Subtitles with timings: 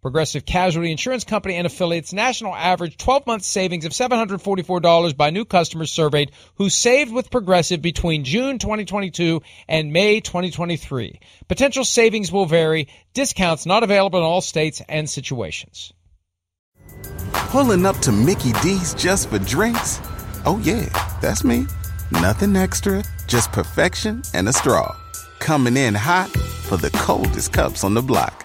[0.00, 5.44] Progressive Casualty Insurance Company and affiliates national average 12 month savings of $744 by new
[5.44, 11.18] customers surveyed who saved with Progressive between June 2022 and May 2023.
[11.48, 12.88] Potential savings will vary.
[13.12, 15.92] Discounts not available in all states and situations.
[17.32, 20.00] Pulling up to Mickey D's just for drinks?
[20.46, 20.88] Oh, yeah,
[21.20, 21.66] that's me.
[22.12, 24.96] Nothing extra, just perfection and a straw.
[25.40, 28.44] Coming in hot for the coldest cups on the block.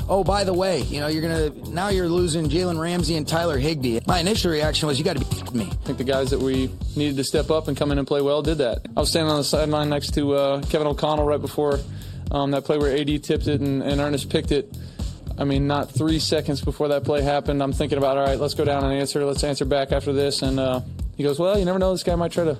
[0.11, 3.57] "Oh, by the way, you know you're gonna now you're losing Jalen Ramsey and Tyler
[3.57, 4.01] Higbee.
[4.05, 6.69] My initial reaction was, "You got to be me." I think the guys that we
[6.95, 8.85] needed to step up and come in and play well did that.
[8.95, 11.79] I was standing on the sideline next to uh, Kevin O'Connell right before
[12.31, 14.75] um, that play where AD tipped it and, and Ernest picked it.
[15.37, 18.53] I mean, not three seconds before that play happened, I'm thinking about, all right, let's
[18.53, 19.25] go down and answer.
[19.25, 20.41] Let's answer back after this.
[20.41, 20.81] And uh,
[21.15, 21.91] he goes, well, you never know.
[21.91, 22.59] This guy might try to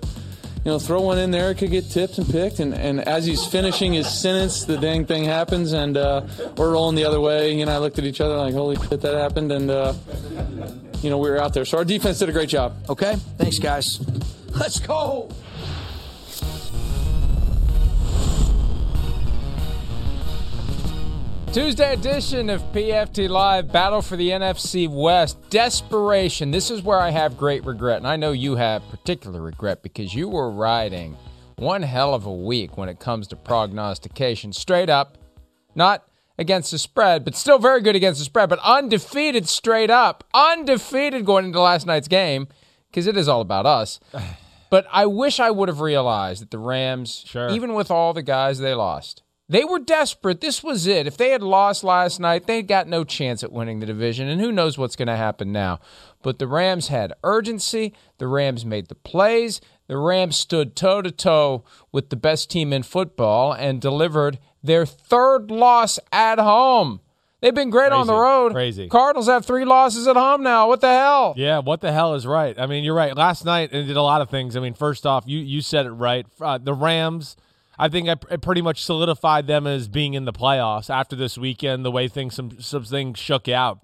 [0.63, 1.51] you know, throw one in there.
[1.51, 2.59] It could get tipped and picked.
[2.59, 6.21] And, and as he's finishing his sentence, the dang thing happens, and uh,
[6.55, 7.55] we're rolling the other way.
[7.55, 9.51] He and I looked at each other like, holy shit, that happened.
[9.51, 9.93] And, uh,
[11.01, 11.65] you know, we were out there.
[11.65, 12.75] So our defense did a great job.
[12.89, 13.99] Okay, thanks, guys.
[14.55, 15.29] Let's go.
[21.53, 25.37] Tuesday edition of PFT Live Battle for the NFC West.
[25.49, 26.49] Desperation.
[26.49, 27.97] This is where I have great regret.
[27.97, 31.17] And I know you have particular regret because you were riding
[31.57, 34.53] one hell of a week when it comes to prognostication.
[34.53, 35.17] Straight up,
[35.75, 36.07] not
[36.39, 40.23] against the spread, but still very good against the spread, but undefeated straight up.
[40.33, 42.47] Undefeated going into last night's game
[42.89, 43.99] because it is all about us.
[44.69, 47.49] But I wish I would have realized that the Rams, Sure.
[47.49, 50.39] even with all the guys they lost, they were desperate.
[50.39, 51.07] This was it.
[51.07, 54.39] If they had lost last night, they'd got no chance at winning the division, and
[54.39, 55.81] who knows what's going to happen now.
[56.23, 57.93] But the Rams had urgency.
[58.17, 59.59] The Rams made the plays.
[59.87, 64.85] The Rams stood toe to toe with the best team in football and delivered their
[64.85, 67.01] third loss at home.
[67.41, 68.53] They've been great on the road.
[68.53, 68.87] Crazy.
[68.87, 70.69] Cardinals have three losses at home now.
[70.69, 71.33] What the hell?
[71.35, 72.57] Yeah, what the hell is right?
[72.57, 73.17] I mean, you're right.
[73.17, 74.55] Last night it did a lot of things.
[74.55, 76.25] I mean, first off, you you said it right.
[76.39, 77.35] Uh, the Rams,
[77.81, 81.35] I think I, it pretty much solidified them as being in the playoffs after this
[81.35, 81.83] weekend.
[81.83, 83.79] The way things some some things shook out.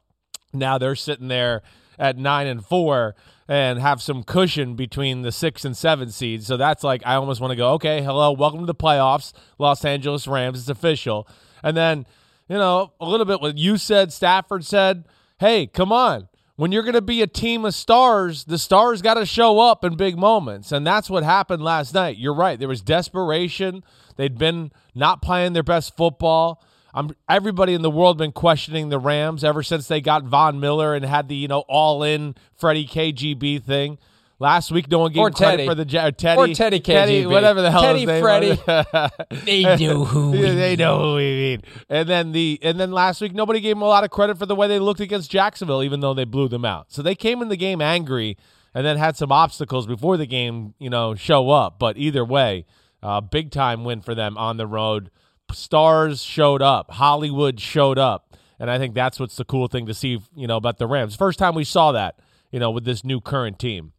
[0.54, 1.64] Now they're sitting there
[1.98, 3.16] at nine and four
[3.48, 6.46] and have some cushion between the six and seven seeds.
[6.46, 7.72] So that's like I almost want to go.
[7.74, 10.60] Okay, hello, welcome to the playoffs, Los Angeles Rams.
[10.60, 11.28] It's official.
[11.64, 12.06] And then
[12.48, 14.14] you know a little bit what you said.
[14.14, 15.06] Stafford said,
[15.40, 19.14] "Hey, come on." When you're going to be a team of stars, the stars got
[19.14, 20.72] to show up in big moments.
[20.72, 22.18] And that's what happened last night.
[22.18, 22.58] You're right.
[22.58, 23.84] There was desperation.
[24.16, 26.64] They'd been not playing their best football.
[26.96, 30.96] I'm, everybody in the world been questioning the Rams ever since they got Von Miller
[30.96, 34.00] and had the, you know, all in Freddie KGB thing.
[34.40, 35.68] Last week, no one gave Or credit Teddy.
[35.68, 37.30] for the or Teddy Or Teddy KGB.
[37.30, 38.60] whatever the hell Teddy his name Freddie.
[39.46, 41.62] They know who we they know who we mean.
[41.90, 44.46] And then the and then last week nobody gave them a lot of credit for
[44.46, 46.92] the way they looked against Jacksonville, even though they blew them out.
[46.92, 48.38] So they came in the game angry
[48.76, 51.80] and then had some obstacles before the game, you know, show up.
[51.80, 52.66] But either way,
[53.02, 55.10] uh, big time win for them on the road.
[55.52, 59.94] Stars showed up, Hollywood showed up, and I think that's what's the cool thing to
[59.94, 61.16] see, you know, about the Rams.
[61.16, 62.20] First time we saw that,
[62.52, 63.94] you know, with this new current team.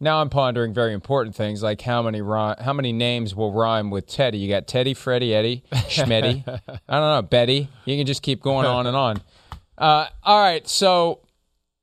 [0.00, 4.06] Now I'm pondering very important things like how many how many names will rhyme with
[4.06, 4.38] Teddy.
[4.38, 6.42] You got Teddy, Freddie, Eddie, Schmitty.
[6.88, 7.68] I don't know, Betty.
[7.84, 9.22] You can just keep going on and on.
[9.76, 11.20] Uh, all right, so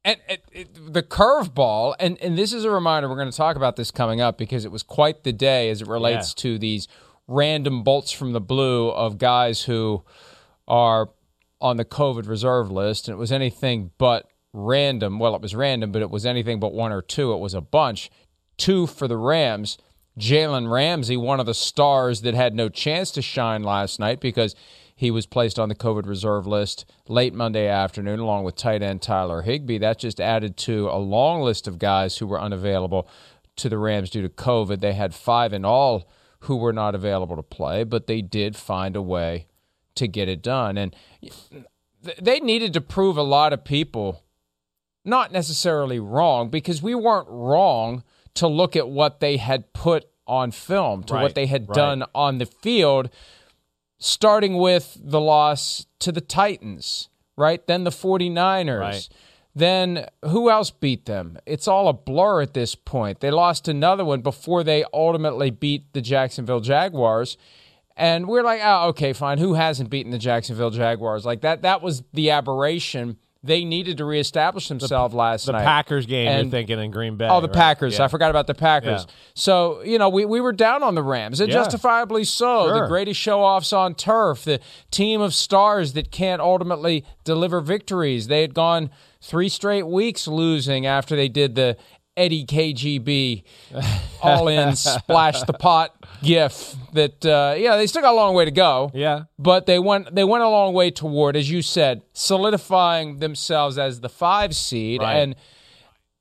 [0.03, 3.09] and, and it, the curveball, and and this is a reminder.
[3.09, 5.81] We're going to talk about this coming up because it was quite the day as
[5.81, 6.41] it relates Yeah.
[6.43, 6.87] to these
[7.28, 10.03] random bolts from the blue of guys who
[10.67, 11.09] are
[11.61, 15.19] on the COVID reserve list, and it was anything but random.
[15.19, 17.34] Well, it was random, but it was anything but one or two.
[17.34, 18.09] It was a bunch.
[18.57, 19.78] Two for the Rams.
[20.17, 24.55] Jalen Ramsey, one of the stars that had no chance to shine last night because
[24.96, 29.02] he was placed on the COVID reserve list late Monday afternoon, along with tight end
[29.02, 29.78] Tyler Higbee.
[29.78, 33.09] That just added to a long list of guys who were unavailable
[33.58, 34.79] to the Rams due to COVID.
[34.79, 36.09] They had five in all
[36.41, 39.47] who were not available to play, but they did find a way
[39.96, 40.78] to get it done.
[40.78, 40.96] And
[42.22, 44.23] they needed to prove a lot of people
[45.05, 48.03] not necessarily wrong because we weren't wrong
[48.35, 51.75] to look at what they had put on film, to Right, what they had right.
[51.75, 53.09] done on the field,
[53.99, 57.66] starting with the loss to the Titans, right?
[57.66, 58.79] Then the 49ers.
[58.79, 59.09] Right.
[59.57, 61.37] Then who else beat them?
[61.46, 63.22] It's all a blur at this point.
[63.22, 67.37] They lost another one before they ultimately beat the Jacksonville Jaguars.
[67.96, 69.37] And we're like, oh, okay, fine.
[69.37, 71.25] Who hasn't beaten the Jacksonville Jaguars?
[71.25, 73.17] Like that that was the aberration.
[73.46, 75.59] They needed to reestablish themselves last The night.
[75.59, 77.28] The Packers game, And- you're thinking in Green Bay.
[77.30, 77.56] Oh, the right?
[77.56, 77.97] Packers.
[78.00, 78.06] Yeah.
[78.06, 79.06] I forgot about the Packers.
[79.08, 79.14] Yeah.
[79.36, 81.59] So, you know, we, we were down on the Rams, and Yeah.
[81.59, 82.74] justifiably so.
[82.74, 84.59] The greatest show offs on turf, the
[84.90, 88.28] team of stars that can't ultimately deliver victories.
[88.28, 88.90] They had gone
[89.22, 91.78] three straight weeks losing after they did the
[92.18, 93.44] Eddie KGB
[94.22, 98.46] all in splash the pot gif that uh, yeah they still got a long way
[98.46, 99.23] to go Yeah.
[99.40, 104.02] but they went they went a long way toward as you said solidifying themselves as
[104.02, 105.16] the five seed Right.
[105.17, 105.35] and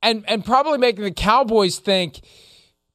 [0.02, 2.20] and and probably making the Cowboys think,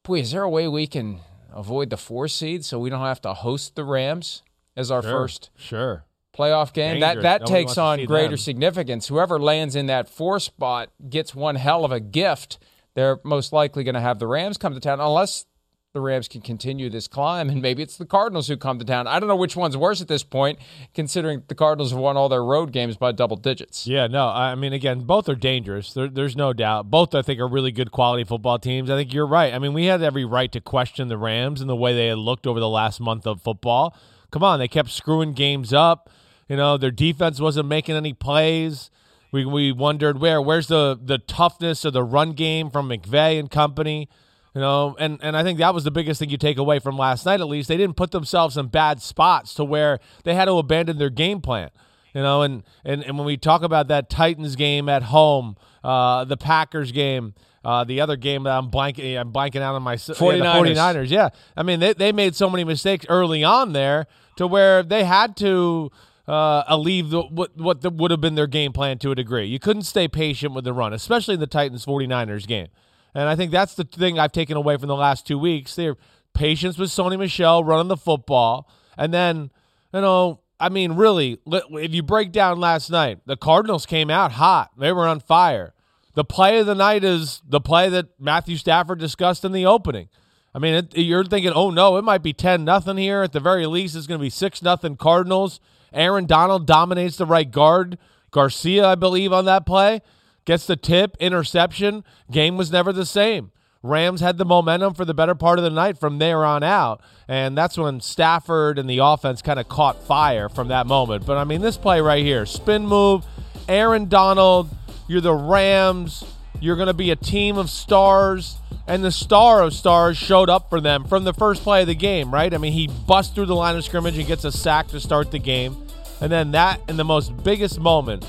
[0.04, 1.20] boy, is there a way we can
[1.52, 4.44] avoid the four seed so we don't have to host the Rams
[4.76, 5.12] as our Sure.
[5.12, 6.06] first Sure.
[6.38, 7.00] playoff game?
[7.00, 7.16] Dangerous.
[7.16, 8.38] That that Nobody takes on greater them.
[8.38, 9.08] significance.
[9.08, 12.60] Whoever lands in that four spot gets one hell of a gift.
[12.94, 15.46] They're most likely going to have the Rams come to town unless
[15.94, 19.08] the Rams can continue this climb, and maybe it's the Cardinals who come to town.
[19.08, 20.60] I don't know which one's worse at this point,
[20.94, 23.88] considering the Cardinals have won all their road games by double digits.
[23.88, 25.92] Yeah, no, I mean, again, both are dangerous.
[25.94, 26.92] There, there's no doubt.
[26.92, 28.92] Both, I think, are really good quality football teams.
[28.92, 29.52] I think you're right.
[29.52, 32.20] I mean, we had every right to question the Rams and the way they had
[32.20, 33.98] looked over the last month of football.
[34.30, 36.08] Come on, they kept screwing games up.
[36.48, 38.92] You know, their defense wasn't making any plays.
[39.32, 43.50] We we wondered where where's the the toughness of the run game from McVay and
[43.50, 44.08] company.
[44.56, 46.98] You know, and, and I think that was the biggest thing you take away from
[46.98, 47.68] last night, at least.
[47.68, 51.40] They didn't put themselves in bad spots to where they had to abandon their game
[51.40, 51.70] plan.
[52.14, 56.26] You know, and, and, and when we talk about that Titans game at home, uh,
[56.26, 59.96] the Packers game, uh, the other game that I'm blanking, I'm blanking out on my
[59.96, 60.20] 49ers.
[60.20, 61.10] Yeah, the 49ers.
[61.12, 61.30] Yeah.
[61.56, 64.08] I mean, they, they made so many mistakes early on there
[64.38, 65.92] to where they had to
[66.28, 69.46] uh, alleviate the, what, what the, would have been their game plan to a degree.
[69.46, 72.70] You couldn't stay patient with the run, especially in the Titans 49ers game.
[73.14, 75.76] And I think that's the thing I've taken away from the last two weeks.
[75.76, 75.98] Their
[76.34, 78.70] patience with Sony Michel running the football.
[78.98, 79.52] And then,
[79.94, 84.34] you know, I mean, really, if you break down last night, the Cardinals came out
[84.34, 84.72] hot.
[84.78, 85.74] They were on fire.
[86.16, 90.10] The play of the night is the play that Matthew Stafford discussed in the opening.
[90.54, 93.22] I mean, it, you're thinking, oh no, it might be ten nothing here.
[93.22, 95.60] At the very least, it's going to be six nothing Cardinals.
[95.94, 97.98] Aaron Donald dominates the right guard.
[98.32, 100.02] Garcia, I believe, on that play
[100.46, 102.04] gets the tip, interception.
[102.32, 103.52] Game was never the same.
[103.82, 107.02] Rams had the momentum for the better part of the night from there on out,
[107.30, 111.26] and that's when Stafford and the offense kind of caught fire from that moment.
[111.26, 113.26] But I mean, this play right here, spin move,
[113.70, 114.70] Aaron Donald,
[115.08, 116.26] you're the Rams.
[116.60, 120.70] You're going to be a team of stars, and the star of stars showed up
[120.70, 122.54] for them from the first play of the game, right?
[122.54, 125.32] I mean, he busts through the line of scrimmage and gets a sack to start
[125.32, 125.78] the game.
[126.20, 128.26] And then that, in the most biggest moment,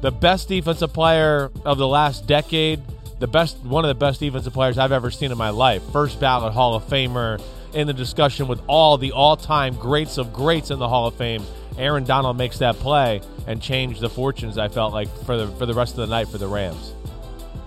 [0.00, 2.80] the best defensive player of the last decade,
[3.18, 6.20] the best, one of the best defensive players I've ever seen in my life, first
[6.20, 7.40] ballot Hall of Famer
[7.72, 11.42] in the discussion with all the all-time greats of greats in the Hall of Fame.
[11.78, 14.56] Aaron Donald makes that play and changed the fortunes.
[14.56, 16.94] I felt like for the for the rest of the night for the Rams.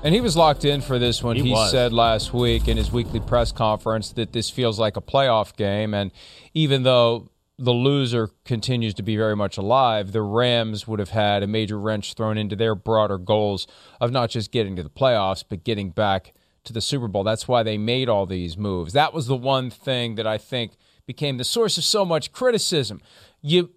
[0.03, 1.35] And he was locked in for this one.
[1.35, 5.01] He He, said last week in his weekly press conference that this feels like a
[5.01, 5.93] playoff game.
[5.93, 6.11] And
[6.53, 7.27] even though
[7.59, 11.77] the loser continues to be very much alive, the Rams would have had a major
[11.77, 13.67] wrench thrown into their broader goals
[13.99, 17.23] of not just getting to the playoffs, but getting back to the Super Bowl.
[17.23, 18.93] That's why they made all these moves.
[18.93, 20.71] That was the one thing that I think
[21.05, 23.01] became the source of so much criticism.
[23.41, 23.71] You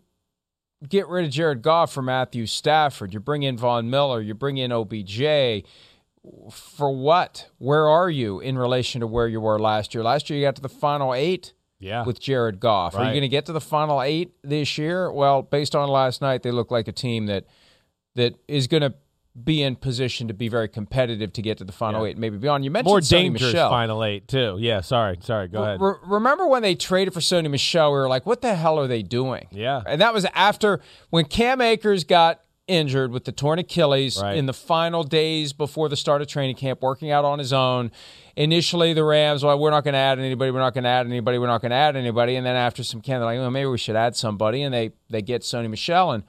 [0.88, 3.12] get rid of Jared Goff for Matthew Stafford.
[3.12, 4.20] You bring in Von Miller.
[4.20, 5.66] You bring in OBJ.
[6.52, 7.48] For what?
[7.58, 10.04] Where are you in relation to where you were last year?
[10.04, 12.04] Last year you got to the final eight Yeah.
[12.04, 12.94] with Jared Goff.
[12.94, 15.10] Are you going to get to the final eight this year?
[15.12, 17.44] Well, based on last night, they look like a team that
[18.14, 18.94] that is going to
[19.44, 22.10] be in position to be very competitive to get to the final Yeah.
[22.10, 22.64] eight, maybe beyond.
[22.64, 23.70] You mentioned More Sony dangerous Michel.
[23.70, 24.58] final eight too.
[24.60, 25.48] Yeah, sorry, sorry.
[25.48, 25.80] Go ahead.
[25.80, 27.90] Re- remember when they traded for Sony Michel?
[27.92, 29.46] We were like, what the hell are they doing?
[29.50, 29.80] Yeah.
[29.86, 34.36] And that was after when Cam Akers got injured with the torn Achilles Right.
[34.36, 37.90] in the final days before the start of training camp, working out on his own.
[38.36, 40.50] Initially, the Rams, well, we're not going to add anybody.
[40.50, 41.38] We're not going to add anybody.
[41.38, 42.36] We're not going to add anybody.
[42.36, 44.62] And then after some camp, they're like, well, maybe we should add somebody.
[44.62, 46.12] And they they get Sony Michel.
[46.12, 46.24] And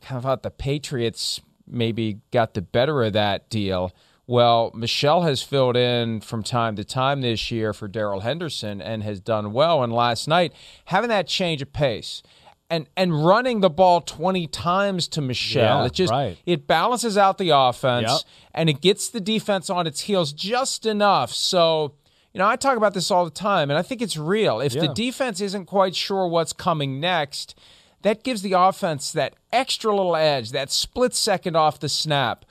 [0.00, 3.92] kind of thought the Patriots maybe got the better of that deal.
[4.28, 9.02] Well, Michel has filled in from time to time this year for Darrell Henderson and
[9.04, 9.82] has done well.
[9.84, 10.52] And last night,
[10.86, 12.22] having that change of pace,
[12.70, 15.80] and and running the ball 20 times to Michel.
[15.80, 16.36] Yeah, it just right.
[16.46, 18.20] it balances out the offense Yep.
[18.54, 21.32] and it gets the defense on its heels just enough.
[21.32, 21.94] So,
[22.32, 24.60] you know, I talk about this all the time and I think it's real.
[24.60, 27.54] If the defense isn't quite sure what's coming next,
[28.02, 32.44] that gives the offense that extra little edge, that split second off the snap.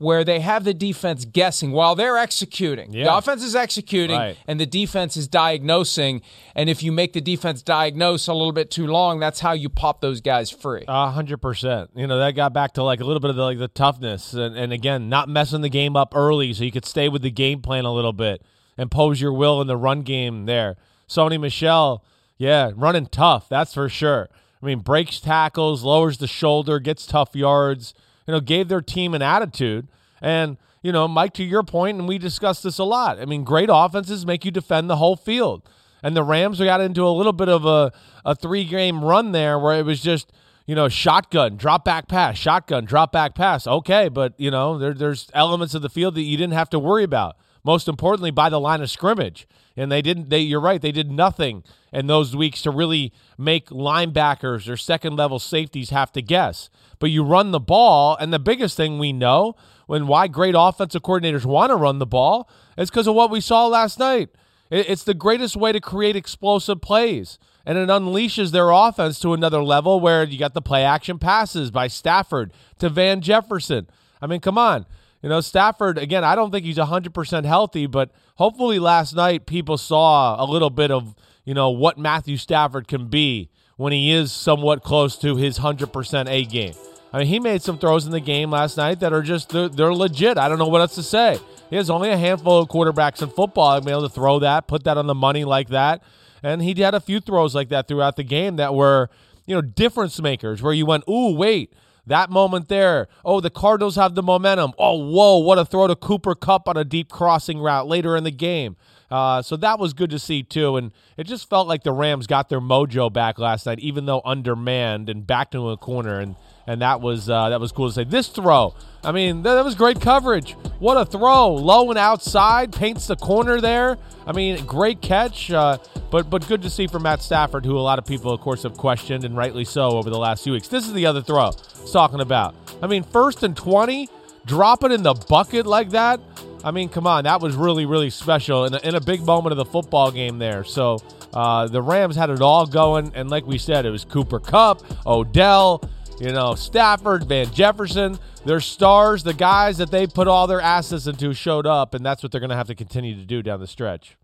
[0.00, 2.90] Where they have the defense guessing while they're executing.
[2.92, 4.36] The offense is executing Right.
[4.48, 6.22] and the defense is diagnosing.
[6.54, 9.68] And if you make the defense diagnose a little bit too long, that's how you
[9.68, 10.84] pop those guys free.
[10.88, 11.90] A hundred percent.
[11.94, 14.32] You know that got back to like a little bit of the, like the toughness,
[14.32, 17.30] and, and again, not messing the game up early, so you could stay with the
[17.30, 18.42] game plan a little bit,
[18.78, 20.46] and impose your will in the run game.
[20.46, 20.76] There,
[21.08, 22.02] Sony Michel,
[22.38, 23.50] yeah, running tough.
[23.50, 24.30] That's for sure.
[24.62, 27.92] I mean, breaks tackles, lowers the shoulder, gets tough yards.
[28.26, 29.88] You know, gave their team an attitude,
[30.20, 33.20] and you know, Mike, to your point, and we discussed this a lot.
[33.20, 35.68] I mean, great offenses make you defend the whole field.
[36.02, 37.92] And the Rams got into a little bit of a,
[38.24, 40.32] a three game run there where it was just,
[40.66, 43.66] you know, shotgun, drop back pass, shotgun, drop back pass.
[43.66, 46.78] Okay, but, you know, there, there's elements of the field that you didn't have to
[46.78, 47.36] worry about.
[47.62, 49.46] Most importantly, by the line of scrimmage.
[49.76, 51.62] And they didn't, they, you're right, they did nothing
[51.92, 56.70] in those weeks to really make linebackers or second level safeties have to guess.
[56.98, 59.54] But you run the ball, and the biggest thing we know
[59.86, 63.40] when why great offensive coordinators want to run the ball is because of what we
[63.40, 64.30] saw last night.
[64.70, 67.38] It's the greatest way to create explosive plays.
[67.66, 71.70] And it unleashes their offense to another level where you got the play action passes
[71.70, 73.88] by Stafford to Van Jefferson.
[74.22, 74.86] I mean, come on.
[75.22, 79.76] You know, Stafford, again, I don't think he's 100% healthy, but hopefully last night people
[79.76, 84.32] saw a little bit of, you know, what Matthew Stafford can be when he is
[84.32, 86.74] somewhat close to his 100% A game.
[87.12, 89.68] I mean, he made some throws in the game last night that are just, they're,
[89.68, 90.38] they're legit.
[90.38, 91.38] I don't know what else to say.
[91.68, 94.68] He has only a handful of quarterbacks in football that be able to throw that,
[94.68, 96.02] put that on the money like that.
[96.42, 99.10] And he had a few throws like that throughout the game that were,
[99.44, 101.72] you know, difference makers where you went, ooh, wait,
[102.06, 103.08] that moment there.
[103.24, 104.72] Oh, the Cardinals have the momentum.
[104.78, 108.24] Oh, whoa, what a throw to Cooper Kupp on a deep crossing route later in
[108.24, 108.76] the game.
[109.10, 112.28] Uh, so that was good to see too, and it just felt like the Rams
[112.28, 116.36] got their mojo back last night, even though undermanned and backed into a corner, and
[116.70, 118.04] and that was uh, that was cool to say.
[118.04, 120.52] This throw, I mean, that, that was great coverage.
[120.78, 123.98] What a throw, low and outside, paints the corner there.
[124.24, 125.78] I mean, great catch, uh,
[126.12, 128.62] but but good to see from Matt Stafford, who a lot of people, of course,
[128.62, 130.68] have questioned and rightly so over the last few weeks.
[130.68, 132.54] This is the other throw I was talking about.
[132.80, 134.08] I mean, first and twenty,
[134.46, 136.20] drop it in the bucket like that.
[136.62, 139.52] I mean, come on, that was really, really special in a, in a big moment
[139.52, 140.62] of the football game there.
[140.62, 140.98] So
[141.34, 144.82] uh, the Rams had it all going, and like we said, it was Cooper Kupp,
[145.06, 145.82] Odell,
[146.20, 148.18] you know, Stafford, Van Jefferson.
[148.44, 152.22] Their stars, the guys that they put all their assets into, showed up, and that's
[152.22, 154.16] what they're going to have to continue to do down the stretch.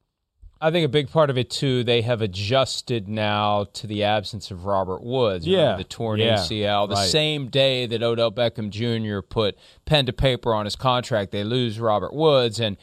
[0.58, 4.50] I think a big part of it too, they have adjusted now to the absence
[4.50, 5.46] of Robert Woods.
[5.46, 5.76] Yeah.
[5.76, 6.36] the torn Yeah.
[6.36, 6.86] ACL.
[6.86, 7.08] The Right.
[7.10, 9.20] same day that Odell Beckham Jr.
[9.20, 12.78] put pen to paper on his contract, they lose Robert Woods, and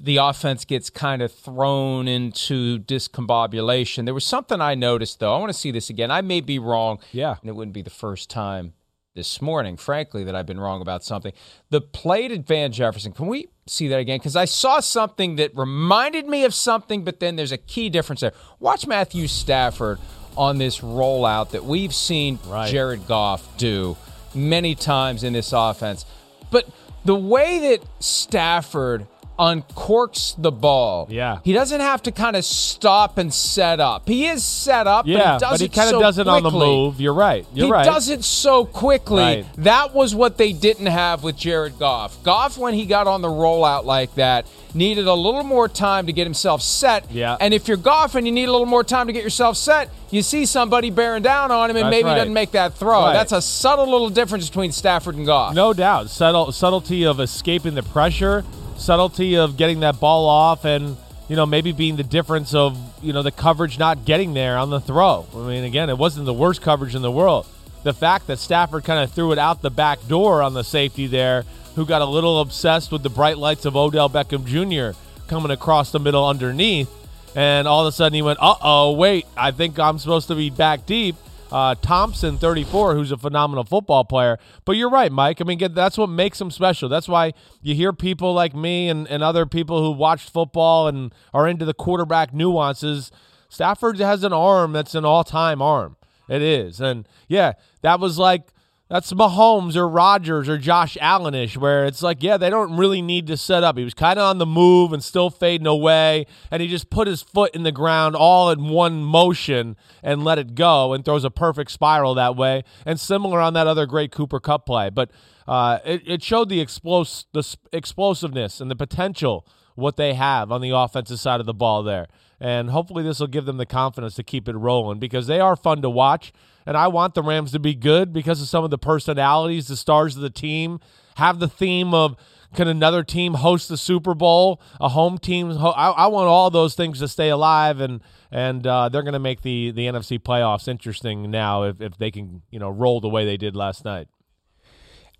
[0.00, 4.04] the offense gets kind of thrown into discombobulation.
[4.04, 5.34] There was something I noticed though.
[5.34, 6.10] I want to see this again.
[6.10, 6.98] I may be wrong.
[7.12, 7.36] Yeah.
[7.40, 8.74] and it wouldn't be the first time
[9.14, 11.32] this morning, frankly, that I've been wrong about something.
[11.70, 14.18] The play to Van Jefferson, can we see that again?
[14.18, 18.20] Because I saw something that reminded me of something, but then there's a key difference
[18.22, 18.32] there.
[18.58, 20.00] Watch Matthew Stafford
[20.36, 22.68] on this rollout that we've seen Right.
[22.68, 23.96] Jared Goff do
[24.34, 26.04] many times in this offense.
[26.50, 26.68] But
[27.04, 29.06] the way that Stafford
[29.38, 31.38] uncorks the ball, Yeah.
[31.44, 34.06] he doesn't have to kind of stop and set up.
[34.08, 36.28] He is set up, Yeah, but he does but he kind of so does it
[36.28, 37.00] on the move.
[37.00, 37.46] You're right.
[37.52, 37.84] You're he right.
[37.84, 39.22] does it so quickly.
[39.22, 39.46] Right.
[39.58, 42.22] That was what they didn't have with Jared Goff.
[42.22, 46.12] Goff, when he got on the rollout like that, needed a little more time to
[46.12, 47.10] get himself set.
[47.10, 47.36] Yeah.
[47.40, 49.90] And if you're Goff and you need a little more time to get yourself set,
[50.10, 52.16] you see somebody bearing down on him and That's maybe right.
[52.16, 53.02] doesn't make that throw.
[53.04, 53.12] Right.
[53.12, 55.54] That's a subtle little difference between Stafford and Goff.
[55.54, 56.10] No doubt.
[56.10, 58.44] Subtle, subtlety of escaping the pressure,
[58.84, 60.96] subtlety of getting that ball off, and,
[61.28, 64.70] you know, maybe being the difference of, you know, the coverage not getting there on
[64.70, 65.26] the throw.
[65.34, 67.46] I mean, again, it wasn't the worst coverage in the world.
[67.82, 71.06] The fact that Stafford kind of threw it out the back door on the safety
[71.06, 74.98] there, who got a little obsessed with the bright lights of Odell Beckham Jr.
[75.26, 76.90] coming across the middle underneath,
[77.34, 80.34] and all of a sudden he went, uh oh, wait, I think I'm supposed to
[80.34, 81.16] be back deep
[81.52, 84.38] uh, Thompson, 34, who's a phenomenal football player.
[84.64, 85.40] But you're right, Mike.
[85.40, 86.88] I mean, that's what makes him special.
[86.88, 87.32] That's why
[87.62, 91.64] you hear people like me and, and other people who watched football and are into
[91.64, 93.12] the quarterback nuances.
[93.48, 95.96] Stafford has an arm that's an all time arm.
[96.28, 96.80] It is.
[96.80, 98.48] And yeah, that was like.
[98.94, 103.26] That's Mahomes or Rodgers or Josh Allenish, where it's like, yeah, they don't really need
[103.26, 103.76] to set up.
[103.76, 107.08] He was kind of on the move and still fading away, and he just put
[107.08, 109.74] his foot in the ground all in one motion
[110.04, 112.62] and let it go and throws a perfect spiral that way.
[112.86, 115.10] And similar on that other great Cooper Kupp play, but
[115.48, 120.60] uh, it, it showed the explos- the explosiveness and the potential what they have on
[120.60, 122.06] the offensive side of the ball there.
[122.38, 125.56] And hopefully, this will give them the confidence to keep it rolling because they are
[125.56, 126.32] fun to watch.
[126.66, 129.76] And I want the Rams to be good because of some of the personalities, the
[129.76, 130.80] stars of the team
[131.16, 132.16] have the theme of
[132.54, 134.60] can another team host the Super Bowl?
[134.80, 135.50] A home team.
[135.50, 139.14] Ho- I, I, want all those things to stay alive, and and uh, they're going
[139.14, 143.00] to make the the NFC playoffs interesting now if if they can you know roll
[143.00, 144.08] the way they did last night.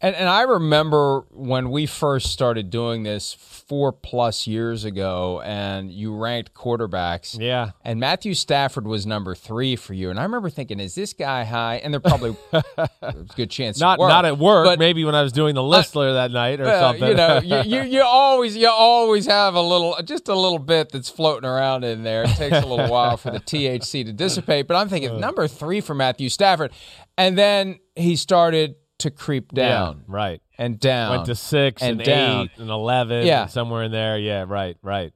[0.05, 5.91] And, and I remember when we first started doing this four plus years ago, and
[5.91, 7.39] you ranked quarterbacks.
[7.41, 7.71] Yeah.
[7.83, 10.11] And Matthew Stafford was number three for you.
[10.11, 11.77] And I remember thinking, is this guy high?
[11.77, 14.67] And there probably a good chance not work, not at work.
[14.67, 17.09] but, maybe when I was doing the list uh, that night or uh, something.
[17.09, 20.91] You know, you, you, you always you always have a little, just a little bit
[20.91, 22.25] that's floating around in there.
[22.25, 24.69] It takes a little while for the THC to dissipate.
[24.69, 25.19] But I'm thinking Uh.
[25.19, 26.73] number three for Matthew Stafford,
[27.17, 30.05] and then he started to creep down.
[30.09, 30.43] Yeah, right.
[30.59, 31.11] And down.
[31.11, 32.45] Went to six and, and, down.
[32.45, 33.27] eight and eleven.
[33.27, 33.43] Yeah.
[33.43, 34.19] and somewhere in there.
[34.19, 35.13] Yeah, right, right.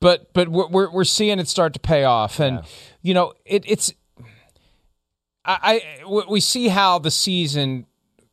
[0.00, 2.64] But but we're we're, we're seeing it start to pay off, and Yeah.
[3.02, 3.92] you know it, it's.
[5.44, 7.86] I, I we see how the season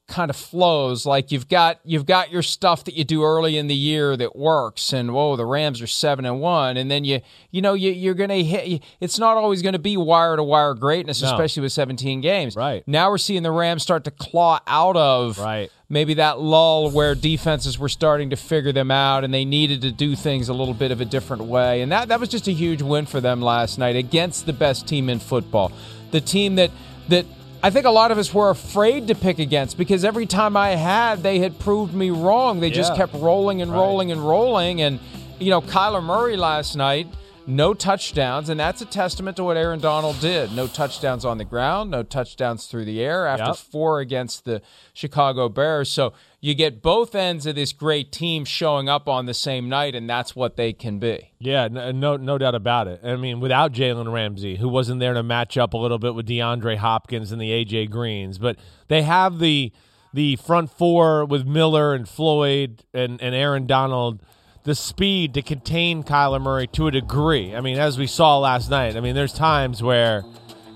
[0.07, 3.67] kind of flows like you've got you've got your stuff that you do early in
[3.67, 7.19] the year that works and whoa the rams are 7 and 1 and then you
[7.51, 10.73] you know you, you're gonna hit it's not always going to be wire to wire
[10.75, 11.27] greatness No.
[11.27, 12.83] especially with 17 games Right.
[12.87, 15.69] now we're seeing the rams start to claw out of Right.
[15.89, 19.91] maybe that lull where defenses were starting to figure them out and they needed to
[19.91, 22.53] do things a little bit of a different way and that that was just a
[22.53, 25.69] huge win for them last night against the best team in football
[26.11, 26.71] the team that
[27.09, 27.25] that
[27.63, 30.69] I think a lot of us were afraid to pick against because every time I
[30.75, 32.59] had, they had proved me wrong.
[32.59, 33.77] They just kept rolling and Right.
[33.79, 34.81] rolling and rolling.
[34.81, 34.99] And,
[35.39, 37.07] you know, Kyler Murray last night,
[37.47, 38.49] no touchdowns.
[38.49, 40.51] And that's a testament to what Aaron Donald did.
[40.55, 43.55] No touchdowns on the ground, no touchdowns through the air after Yep.
[43.57, 44.61] four against the
[44.93, 45.89] Chicago Bears.
[45.89, 46.13] So
[46.47, 50.09] you get both ends of this great team showing up on the same night, and
[50.09, 51.33] that's what they can be.
[51.39, 53.01] Yeah, uh, no, no doubt about it.
[53.03, 56.25] I mean, without Jalen Ramsey, who wasn't there to match up a little bit with
[56.25, 58.57] DeAndre Hopkins and the AJ Greens, but
[58.87, 59.73] they have the
[60.13, 64.21] the front four with Miller and Floyd and, and Aaron Donald,
[64.63, 67.53] the speed to contain Kyler Murray to a degree.
[67.53, 70.23] I mean, as we saw last night, I mean, there's times where.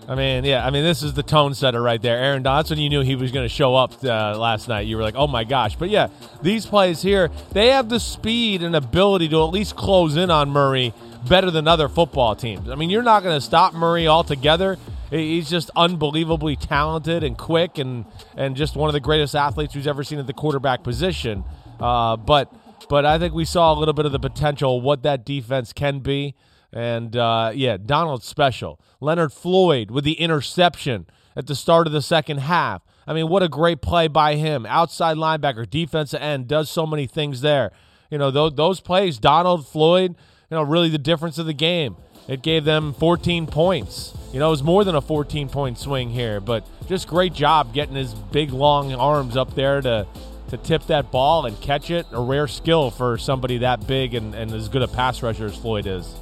[0.07, 0.65] I mean, yeah.
[0.65, 2.17] I mean, this is the tone setter right there.
[2.17, 4.87] Aaron when you knew he was going to show up uh, last night.
[4.87, 6.07] You were like, "Oh my gosh!" But yeah,
[6.41, 10.49] these plays here, they have the speed and ability to at least close in on
[10.49, 10.93] Murray
[11.29, 12.69] better than other football teams.
[12.69, 14.77] I mean, you're not going to stop Murray altogether.
[15.11, 19.87] He's just unbelievably talented and quick, and and just one of the greatest athletes we've
[19.87, 21.43] ever seen at the quarterback position.
[21.79, 22.53] Uh, but
[22.89, 25.99] but I think we saw a little bit of the potential what that defense can
[25.99, 26.35] be.
[26.73, 28.79] And uh, yeah, Donald's special.
[28.99, 32.84] Leonard Floyd with the interception at the start of the second half.
[33.07, 34.65] I mean, what a great play by him.
[34.65, 37.71] Outside linebacker, defensive end, does so many things there.
[38.10, 40.12] You know, those, those plays, Donald, Floyd,
[40.49, 41.95] you know, really the difference of the game.
[42.27, 44.13] It gave them 14 points.
[44.31, 47.73] You know, it was more than a 14 point swing here, but just great job
[47.73, 50.07] getting his big, long arms up there to
[50.49, 52.05] to tip that ball and catch it.
[52.12, 55.55] A rare skill for somebody that big and, and as good a pass rusher as
[55.57, 56.13] Floyd is.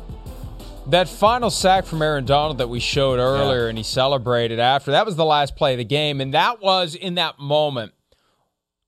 [0.91, 5.05] That final sack from Aaron Donald that we showed earlier and he celebrated after, that
[5.05, 6.19] was the last play of the game.
[6.21, 7.93] And that was in that moment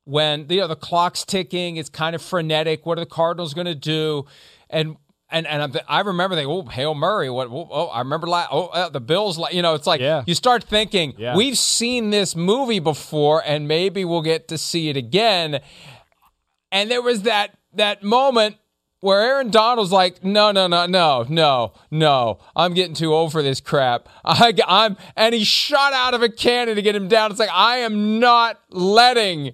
[0.03, 2.85] when you know, the clock's ticking, it's kind of frenetic.
[2.85, 4.25] What are the Cardinals going to do?
[4.69, 4.97] And
[5.29, 7.29] and and I'm, remember thinking, oh, Hail Murray.
[7.29, 7.47] What?
[7.49, 8.27] Oh, oh, I remember.
[8.27, 9.37] La- oh, uh, the Bills.
[9.37, 10.23] la- You know, it's like Yeah.
[10.25, 11.35] you start thinking Yeah.
[11.37, 15.61] we've seen this movie before, and maybe we'll get to see it again.
[16.71, 18.57] And there was that that moment
[19.01, 23.43] where Aaron Donald's like, no, no, no, no, no, no, I'm getting too old for
[23.43, 24.07] this crap.
[24.25, 27.31] I, I'm, and he shot out of a cannon to get him down.
[27.31, 29.53] It's like I am not letting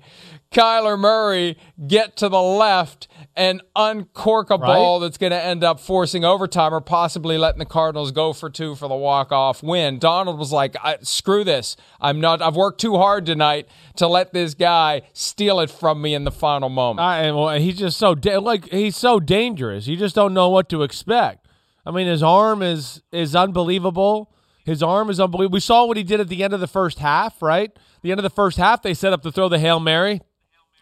[0.52, 1.58] Kyler Murray
[1.88, 6.74] get to the left and uncork a ball that's going to end up forcing overtime
[6.74, 10.00] or possibly letting the Cardinals go for two for the walk off win.
[10.00, 11.78] Donald was like, I, "Screw this!
[12.02, 12.42] I'm not.
[12.42, 16.32] I've worked too hard tonight to let this guy steal it from me in the
[16.32, 19.86] final moment." And well, he's just so da- like he's so dangerous.
[19.86, 21.48] You just don't know what to expect.
[21.86, 24.34] I mean, his arm is is unbelievable.
[24.66, 25.54] His arm is unbelievable.
[25.54, 27.72] We saw what he did at the end of the first half, right?
[28.02, 30.22] The end of the first half, they set up to throw the hail mary,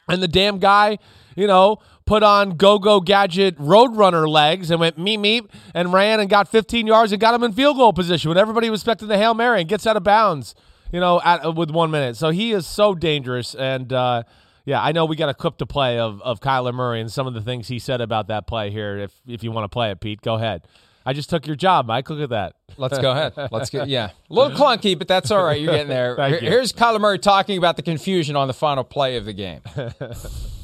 [0.07, 0.97] and the damn guy,
[1.35, 6.19] you know, put on go go gadget roadrunner legs and went meep meep and ran
[6.19, 9.07] and got 15 yards and got him in field goal position when everybody was expecting
[9.07, 10.53] the hail mary and gets out of bounds.
[10.91, 12.15] you know, at, with one minute.
[12.15, 13.55] So he is so dangerous.
[13.55, 14.23] And uh,
[14.65, 17.27] yeah, I know we got a clip to play of of Kyler Murray and some
[17.27, 18.97] of the things he said about that play here.
[18.97, 20.61] If if you want to play it, Pete, go ahead.
[21.07, 22.09] I just took your job, Mike.
[22.09, 22.55] Look at that.
[22.77, 23.33] Let's go ahead.
[23.51, 25.59] Let's get yeah, a little clunky, but that's all right.
[25.59, 26.15] You're getting there.
[26.29, 26.37] You.
[26.37, 29.61] Here's Kyler Murray talking about the confusion on the final play of the game.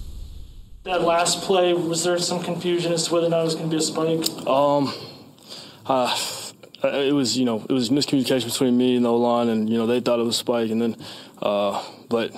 [0.84, 3.70] That last play, was there some confusion as to whether or not it was going
[3.70, 4.48] to be a spike?
[4.48, 4.92] Um,
[5.86, 6.18] uh,
[6.84, 9.86] it was you know it was miscommunication between me and the line, and you know
[9.86, 10.96] they thought it was a spike, and then,
[11.40, 12.34] uh, but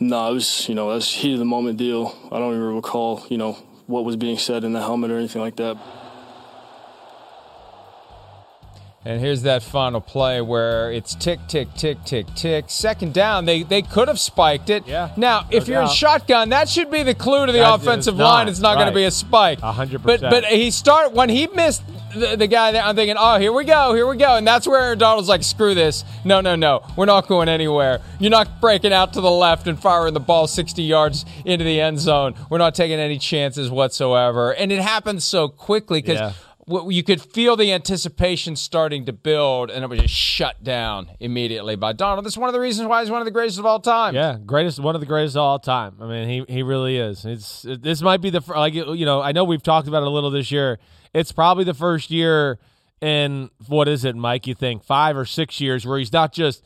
[0.00, 2.16] no, it was you know that's heat of the moment deal.
[2.32, 3.52] I don't even recall you know
[3.86, 5.76] what was being said in the helmet or anything like that.
[9.06, 12.64] And here's that final play where it's tick, tick, tick, tick, tick.
[12.68, 14.86] Second down, they they could have spiked it.
[14.86, 17.74] Yeah, Now, no if you're in shotgun, that should be the clue to the That
[17.80, 18.48] offensive not, line.
[18.48, 19.58] It's not going to be a spike.
[19.62, 20.30] A hundred But percent.
[20.30, 21.82] but he start when he missed
[22.14, 22.82] the, the guy there.
[22.82, 25.42] I'm thinking, oh, here we go, here we go, and that's where Aaron Donald's like,
[25.42, 26.04] screw this.
[26.24, 28.00] No, no, no, we're not going anywhere.
[28.20, 31.78] You're not breaking out to the left and firing the ball 60 yards into the
[31.80, 32.34] end zone.
[32.48, 34.52] We're not taking any chances whatsoever.
[34.54, 36.32] And it happens so quickly because Yeah.
[36.66, 41.76] You could feel the anticipation starting to build, and it was just shut down immediately
[41.76, 42.24] by Donald.
[42.24, 44.14] That's one of the reasons why he's one of the greatest of all time.
[44.14, 45.96] Yeah, greatest, one of the greatest of all time.
[46.00, 47.24] I mean, he he really is.
[47.24, 50.06] It's it, this might be the like you know I know we've talked about it
[50.06, 50.78] a little this year.
[51.12, 52.58] It's probably the first year
[53.00, 54.46] in what is it, Mike?
[54.46, 56.62] You think five or six years where he's not just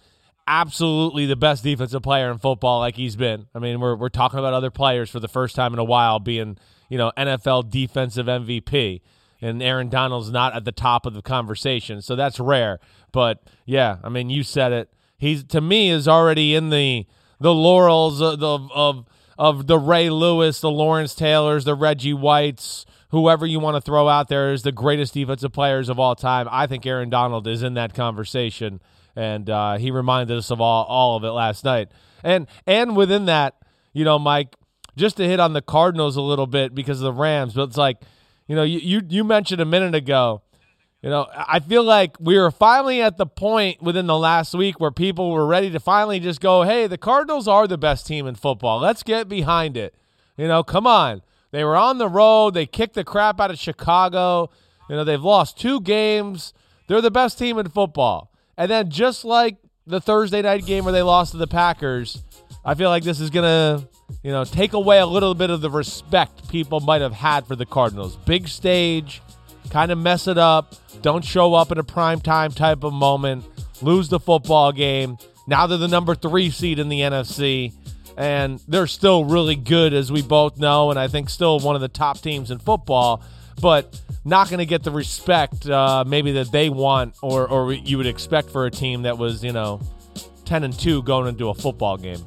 [0.46, 3.46] absolutely the best defensive player in football like he's been.
[3.54, 6.20] I mean, we're we're talking about other players for the first time in a while
[6.20, 6.56] being
[6.88, 9.00] you know NFL defensive MVP.
[9.40, 12.80] And Aaron Donald's not at the top of the conversation, so that's rare.
[13.12, 14.92] But yeah, I mean, you said it.
[15.16, 17.06] He's to me is already in the
[17.40, 19.06] the laurels of of
[19.38, 24.08] of, the Ray Lewis, the Lawrence Taylors, the Reggie Whites, whoever you want to throw
[24.08, 26.48] out there is the greatest defensive players of all time.
[26.50, 28.80] I think Aaron Donald is in that conversation,
[29.14, 31.88] and uh, he reminded us of all all of it last night.
[32.24, 33.54] And and within that,
[33.92, 34.56] you know, Mike,
[34.96, 37.76] just to hit on the Cardinals a little bit because of the Rams, but it's
[37.76, 37.98] like,
[38.48, 40.42] you know, you you, you mentioned a minute ago.
[41.02, 44.80] You know, I feel like we were finally at the point within the last week
[44.80, 48.26] where people were ready to finally just go, hey, the Cardinals are the best team
[48.26, 48.80] in football.
[48.80, 49.94] Let's get behind it.
[50.36, 51.22] You know, come on.
[51.52, 52.54] They were on the road.
[52.54, 54.50] They kicked the crap out of Chicago.
[54.90, 56.52] You know, they've lost two games.
[56.88, 58.32] They're the best team in football.
[58.56, 62.24] And then just like the Thursday night game where they lost to the Packers,
[62.64, 63.88] I feel like this is going to,
[64.22, 67.56] you know, take away a little bit of the respect people might have had for
[67.56, 68.16] the Cardinals.
[68.16, 69.22] Big stage,
[69.70, 73.44] kind of mess it up, don't show up in a prime time type of moment,
[73.82, 75.18] lose the football game.
[75.46, 77.72] Now they're the number three seed in the NFC,
[78.16, 81.80] and they're still really good, as we both know, and I think still one of
[81.80, 83.22] the top teams in football,
[83.60, 87.96] but not going to get the respect uh, maybe that they want or, or you
[87.96, 89.80] would expect for a team that was, you know,
[90.44, 92.24] 10 and 2 going into a football game.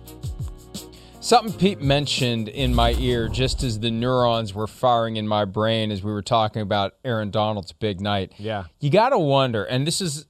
[1.21, 5.91] Something Pete mentioned in my ear just as the neurons were firing in my brain
[5.91, 8.33] as we were talking about Aaron Donald's big night.
[8.39, 8.65] Yeah.
[8.79, 10.25] You got to wonder, and this is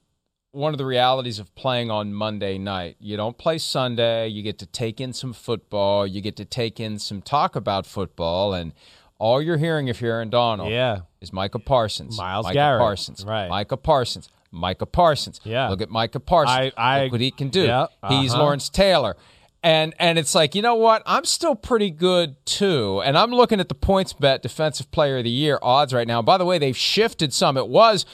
[0.50, 2.96] one of the realities of playing on Monday night.
[3.00, 6.78] You don't play Sunday, you get to take in some football, you get to take
[6.78, 8.74] in some talk about football, and
[9.18, 11.00] all you're hearing if you're Aaron Donald Yeah.
[11.22, 12.18] is Micah Parsons.
[12.18, 12.80] Myles Micah Garrett.
[12.80, 13.24] Parsons.
[13.24, 13.48] Right.
[13.48, 14.28] Micah Parsons.
[14.50, 15.40] Micah Parsons.
[15.42, 15.70] Yeah.
[15.70, 16.74] Look at Micah Parsons.
[16.76, 17.62] I- I- Look what he can do.
[17.62, 18.42] Yeah, He's uh-huh.
[18.42, 19.16] Lawrence Taylor.
[19.62, 21.02] And and it's like, you know what?
[21.06, 23.00] I'm still pretty good too.
[23.04, 26.20] And I'm looking at the PointsBet defensive player of the year odds right now.
[26.20, 27.56] By the way, they've shifted some.
[27.56, 28.04] It was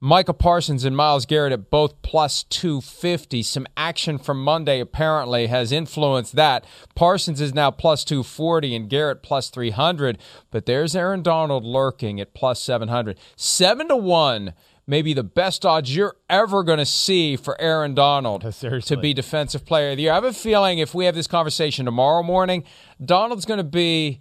[0.00, 3.42] Michael Parsons and Myles Garrett at both plus 250.
[3.42, 6.66] Some action from Monday apparently has influenced that.
[6.94, 10.18] Parsons is now plus 240 and Garrett plus 300.
[10.50, 13.18] But there's Aaron Donald lurking at plus 700.
[13.36, 14.54] 7 to 1
[14.86, 18.96] maybe the best odds you're ever going to see for Aaron Donald Seriously.
[18.96, 20.12] to be defensive player of the year.
[20.12, 22.64] I have a feeling if we have this conversation tomorrow morning,
[23.04, 24.20] Donald's going to be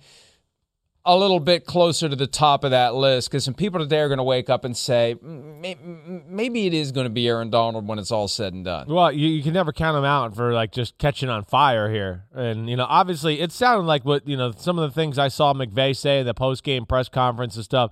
[1.07, 4.07] a little bit closer to the top of that list because some people today are
[4.07, 7.51] going to wake up and say "Mm, may- maybe it is going to be Aaron
[7.51, 8.87] Donald when it's all said and done.
[8.87, 12.23] Well, you, you can never count him out for like just catching on fire here.
[12.33, 15.27] And you know, obviously, it sounded like what you know some of the things I
[15.27, 17.91] saw McVay say in the post game press conference and stuff.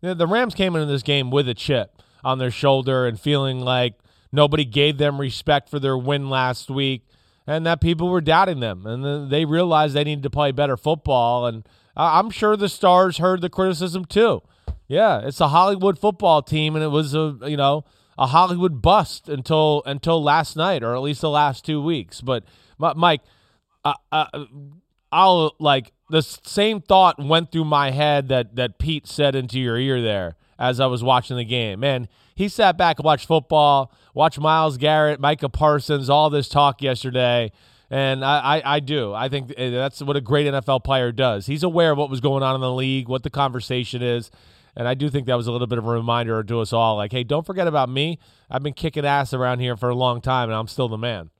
[0.00, 1.93] You know, the Rams came into this game with a chip
[2.24, 3.94] on their shoulder and feeling like
[4.32, 7.06] nobody gave them respect for their win last week,
[7.46, 11.46] and that people were doubting them, and they realized they needed to play better football.
[11.46, 14.42] And I'm sure the stars heard the criticism too.
[14.88, 17.84] Yeah, it's a Hollywood football team, and it was a you know
[18.18, 22.20] a Hollywood bust until until last night, or at least the last two weeks.
[22.20, 22.44] But
[22.78, 23.22] Mike,
[23.84, 24.44] uh, uh,
[25.12, 29.78] I'll like the same thought went through my head that that Pete said into your
[29.78, 31.80] ear there as I was watching the game.
[31.80, 36.80] Man, he sat back and watched football watched Myles Garrett, Micah Parsons, all this talk
[36.80, 37.52] yesterday.
[37.90, 39.12] And I, I, I, do.
[39.12, 41.46] I think eh, that's what a great NFL player does.
[41.46, 44.30] He's aware of what was going on in the league, what the conversation is.
[44.74, 46.96] And I do think that was a little bit of a reminder to us all
[46.96, 48.18] like, hey, don't forget about me.
[48.50, 51.30] I've been kicking ass around here for a long time, and I'm still the man.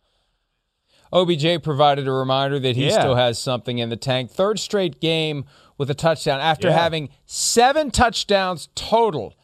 [1.13, 3.01] OBJ provided a reminder that he yeah.
[3.01, 4.31] still has something in the tank.
[4.31, 5.45] Third straight game
[5.79, 6.79] with a touchdown after yeah.
[6.79, 9.35] having seven touchdowns total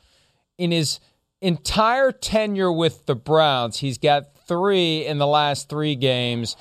[0.59, 1.01] in his
[1.41, 3.79] entire tenure with the Browns.
[3.79, 6.57] He's got three in the last three games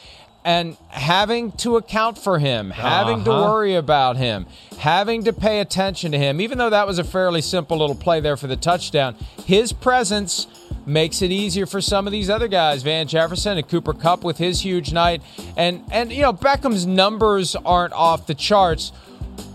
[0.45, 3.25] and having to account for him, having uh-huh.
[3.25, 4.45] to worry about him,
[4.79, 8.19] having to pay attention to him, even though that was a fairly simple little play
[8.19, 10.47] there for the touchdown, his presence
[10.86, 14.38] makes it easier for some of these other guys, Van Jefferson and Cooper Kupp with
[14.38, 15.21] his huge night.
[15.58, 18.91] And and you know, Beckham's numbers aren't off the charts,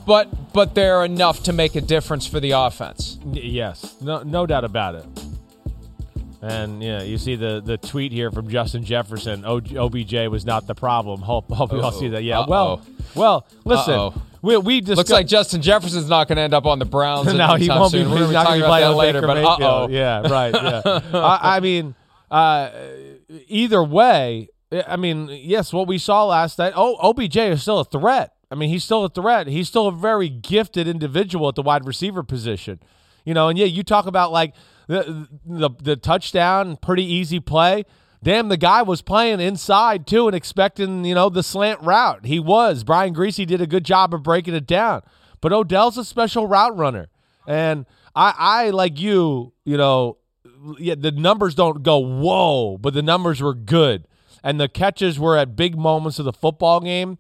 [0.07, 3.19] but but they're enough to make a difference for the offense.
[3.33, 4.01] Yes.
[4.01, 5.07] No no doubt about it.
[6.43, 9.45] And yeah, you see the the tweet here from Justin Jefferson.
[9.47, 11.21] O- OBJ was not the problem.
[11.23, 12.23] Hope hope you all see that.
[12.23, 12.40] Yeah.
[12.40, 12.49] Uh-oh.
[12.49, 12.83] Well,
[13.14, 13.95] well, listen.
[13.95, 14.23] Uh-oh.
[14.43, 17.33] We, we discuss- looks like Justin Jefferson's not going to end up on the Browns.
[17.35, 18.09] no, he won't soon.
[18.09, 18.12] be.
[18.12, 19.23] We're he's not going to play later.
[19.23, 20.55] But uh oh, yeah, right.
[20.55, 20.83] Yeah.
[21.14, 21.95] I, I, mean,
[22.31, 22.69] uh,
[23.49, 24.51] either way,
[24.87, 26.75] I mean, yes, what we saw last night.
[26.77, 28.34] Oh, OBJ is still a threat.
[28.50, 29.46] I mean, he's still a threat.
[29.46, 32.80] He's still a very gifted individual at the wide receiver position.
[33.24, 34.54] You know, and yeah, you talk about like
[34.87, 37.85] the, the, the touchdown, pretty easy play.
[38.22, 42.24] Damn, the guy was playing inside too and expecting, you know, the slant route.
[42.24, 42.83] He was.
[42.83, 45.02] Brian Griese did a good job of breaking it down.
[45.40, 47.09] But Odell's a special route runner.
[47.46, 47.85] And
[48.16, 50.16] I, I like you, you know,
[50.78, 54.07] yeah, the numbers don't go whoa, but the numbers were good.
[54.42, 57.18] And the catches were at big moments of the football game.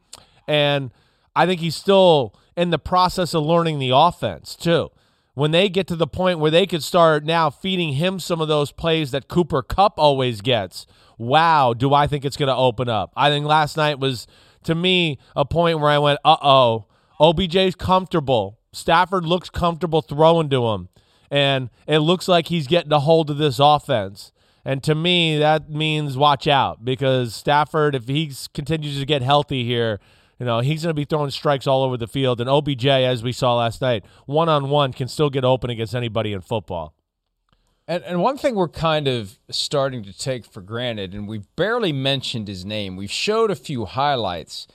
[0.48, 0.90] And
[1.36, 4.90] I think he's still in the process of learning the offense, too
[5.34, 8.48] when they get to the point where they could start now feeding him some of
[8.48, 10.86] those plays that Cooper Kupp always gets,
[11.18, 13.12] wow, do I think it's going to open up?
[13.16, 14.26] I think last night was,
[14.62, 16.86] to me, a point where I went, uh oh,
[17.20, 18.58] OBJ's comfortable.
[18.72, 20.88] Stafford looks comfortable throwing to him.
[21.30, 24.32] And it looks like he's getting a hold of this offense.
[24.64, 29.64] And to me, that means watch out because Stafford, if he continues to get healthy
[29.64, 30.00] here,
[30.38, 32.40] you know, he's going to be throwing strikes all over the field.
[32.40, 35.94] And OBJ, as we saw last night, one on one can still get open against
[35.94, 36.94] anybody in football.
[37.86, 41.92] And, and one thing we're kind of starting to take for granted, and we've barely
[41.92, 42.96] mentioned his name.
[42.96, 44.66] We've showed a few highlights.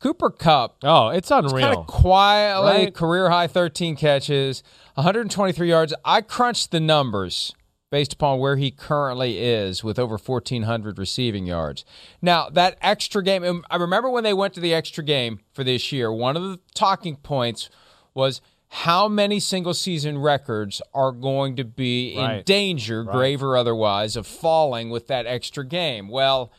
[0.00, 0.78] Cooper Kupp.
[0.82, 1.66] Oh, it's unreal.
[1.66, 2.94] Kind of quietly, right?
[2.94, 4.62] career high 13 catches,
[4.94, 5.94] 123 yards.
[6.04, 7.54] I crunched the numbers
[7.94, 11.84] based upon where he currently is with over 1,400 receiving yards.
[12.20, 15.92] Now, that extra game, I remember when they went to the extra game for this
[15.92, 17.70] year, one of the talking points
[18.12, 22.38] was how many single season records are going to be right.
[22.38, 23.12] in danger, right.
[23.12, 26.08] grave or otherwise, of falling with that extra game.
[26.08, 26.50] Well,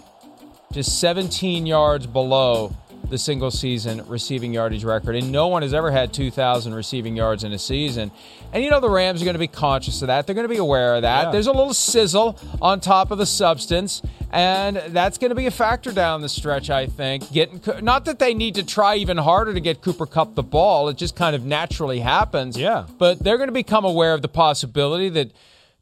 [0.73, 2.77] Just 17 yards below
[3.09, 5.17] the single season receiving yardage record.
[5.17, 8.11] And no one has ever had 2,000 receiving yards in a season.
[8.53, 10.27] And you know the Rams are going to be conscious of that.
[10.27, 11.27] They're going to be aware of that.
[11.27, 11.31] Yeah.
[11.31, 14.03] There's a little sizzle on top of the substance.
[14.31, 17.31] And that's going to be a factor down the stretch, I think.
[17.33, 20.89] Getting not that they need to try even harder to get Cooper Kupp the ball;
[20.89, 22.59] it just kind of naturally happens.
[22.59, 22.87] Yeah.
[22.99, 25.33] But they're going to become aware of the possibility that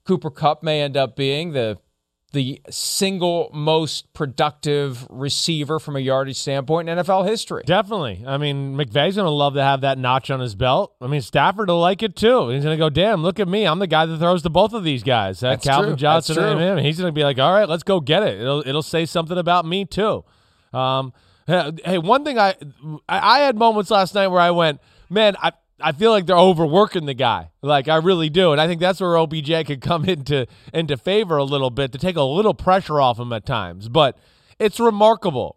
[0.05, 1.79] Cooper Kupp may end up being the
[2.35, 7.63] the single most productive receiver from a yardage standpoint in NFL history.
[7.65, 8.25] Definitely.
[8.27, 10.95] I mean, McVay's going to love to have that notch on his belt.
[11.01, 12.51] I mean, Stafford will like it too.
[12.51, 13.65] He's going to go, damn, look at me.
[13.65, 15.41] I'm the guy that throws to both of these guys.
[15.41, 15.97] That Calvin true.
[15.97, 16.79] Johnson and him.
[16.79, 18.41] He's going to be like, all right, let's go get it.
[18.41, 20.25] It'll, it'll say something about me too.
[20.73, 21.13] Um,
[21.47, 22.57] hey, one thing I,
[23.09, 25.53] I had moments last night where I went, man, I,
[25.85, 27.51] I feel like they're overworking the guy.
[27.61, 28.53] Like I really do.
[28.53, 31.99] And I think that's where OBJ could come into into favor a little bit to
[31.99, 33.89] take a little pressure off him at times.
[33.89, 34.17] But
[34.59, 35.57] it's remarkable.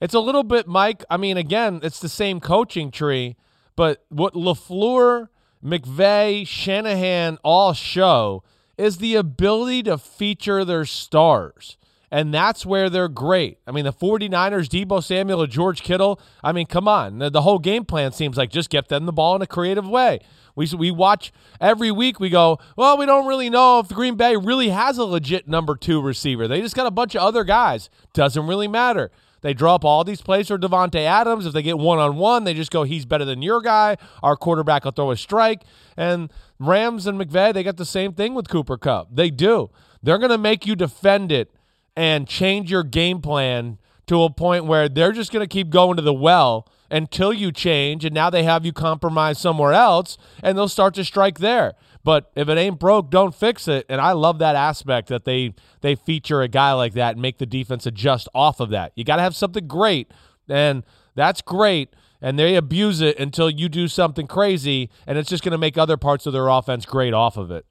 [0.00, 3.34] It's a little bit Mike, I mean again, it's the same coaching tree,
[3.74, 5.28] but what LaFleur,
[5.64, 8.44] McVay, Shanahan all show
[8.78, 11.76] is the ability to feature their stars.
[12.16, 13.58] And that's where they're great.
[13.66, 17.18] I mean, the 49ers, Deebo Samuel, and George Kittle, I mean, come on.
[17.18, 19.86] The, the, whole game plan seems like just get them the ball in a creative
[19.86, 20.20] way.
[20.54, 24.34] We, we watch every week, we go, well, we don't really know if Green Bay
[24.34, 26.48] really has a legit number two receiver.
[26.48, 27.90] They just got a bunch of other guys.
[28.14, 29.10] Doesn't really matter.
[29.42, 31.44] They draw up all these plays for Davante Adams.
[31.44, 33.98] If they get one on one, they just go, he's better than your guy.
[34.22, 35.64] Our quarterback will throw a strike.
[35.98, 39.14] And Rams and McVay, they got the same thing with Cooper Kupp.
[39.14, 39.68] They do.
[40.02, 41.52] They're going to make you defend it
[41.96, 45.96] and change your game plan to a point where they're just going to keep going
[45.96, 50.56] to the well until you change and now they have you compromise somewhere else and
[50.56, 51.74] they'll start to strike there.
[52.04, 53.84] But if it ain't broke, don't fix it.
[53.88, 57.38] And I love that aspect that they they feature a guy like that and make
[57.38, 58.92] the defense adjust off of that.
[58.94, 60.12] You got to have something great,
[60.48, 60.84] and
[61.16, 61.96] that's great.
[62.22, 65.76] And they abuse it until you do something crazy, and it's just going to make
[65.76, 67.66] other parts of their offense great off of it.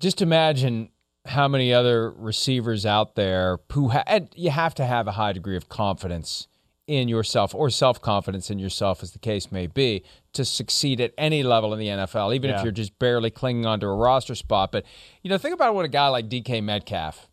[0.00, 0.90] Just imagine
[1.26, 5.32] how many other receivers out there who ha- and you have to have a high
[5.32, 6.46] degree of confidence
[6.86, 11.12] in yourself or self confidence in yourself, as the case may be, to succeed at
[11.18, 12.58] any level in the NFL, even Yeah.
[12.58, 14.70] if you're just barely clinging onto a roster spot.
[14.70, 14.84] But,
[15.22, 17.28] you know, think about what a guy like DK Metcalf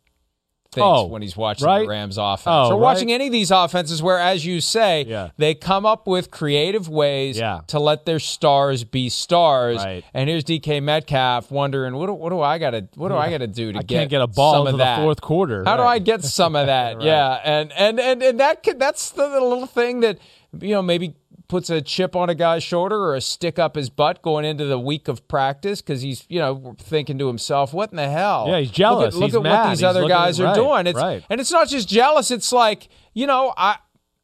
[0.73, 1.81] thinks Oh, when he's watching right?
[1.83, 2.79] the Rams offense Oh, or right.
[2.81, 5.29] watching any of these offenses where, as you say, Yeah.
[5.37, 7.61] they come up with creative ways Yeah.
[7.67, 9.77] to let their stars be stars.
[9.77, 10.03] Right.
[10.13, 13.29] And here's DK Metcalf wondering, what do, what do I got to what do I
[13.29, 15.63] got to do to I get can't get a ball in the fourth quarter.
[15.65, 17.01] How do I get some of that?
[17.01, 20.17] Yeah, and and and and that could, that's the little thing that
[20.59, 21.15] you know maybe
[21.47, 24.65] puts a chip on a guy's shoulder or a stick up his butt going into
[24.65, 28.45] the week of practice because he's you know thinking to himself, "What in the hell?"
[28.47, 29.15] Yeah, he's jealous.
[29.15, 30.87] Look at, look at what these He's other guys are doing.
[30.87, 31.23] It's right.
[31.29, 32.31] and it's not just jealous.
[32.31, 33.77] It's like you know I.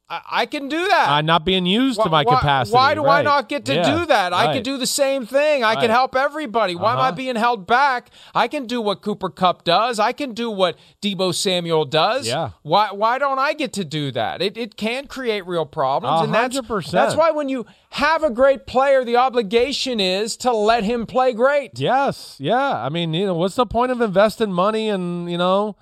[0.09, 1.07] I I can do that.
[1.09, 2.73] I'm not being used to my capacity.
[2.75, 4.33] Why do I not get to Yeah, do that?
[4.33, 4.53] I right.
[4.55, 5.63] could do the same thing.
[5.63, 5.81] I Right.
[5.81, 6.75] can help everybody.
[6.75, 7.11] Why am I Uh-huh.
[7.13, 8.09] being held back?
[8.33, 9.99] I can do what Cooper Kupp does.
[9.99, 12.27] I can do what Deebo Samuel does.
[12.27, 12.49] Yeah.
[12.63, 14.41] Why why don't I get to do that?
[14.41, 16.21] It it can create real problems.
[16.21, 16.59] A and that's
[16.91, 21.33] that's why when you have a great player, the obligation is to let him play
[21.33, 21.79] great.
[21.79, 22.83] Yes, yeah.
[22.83, 25.75] I mean, you know, what's the point of investing money and you know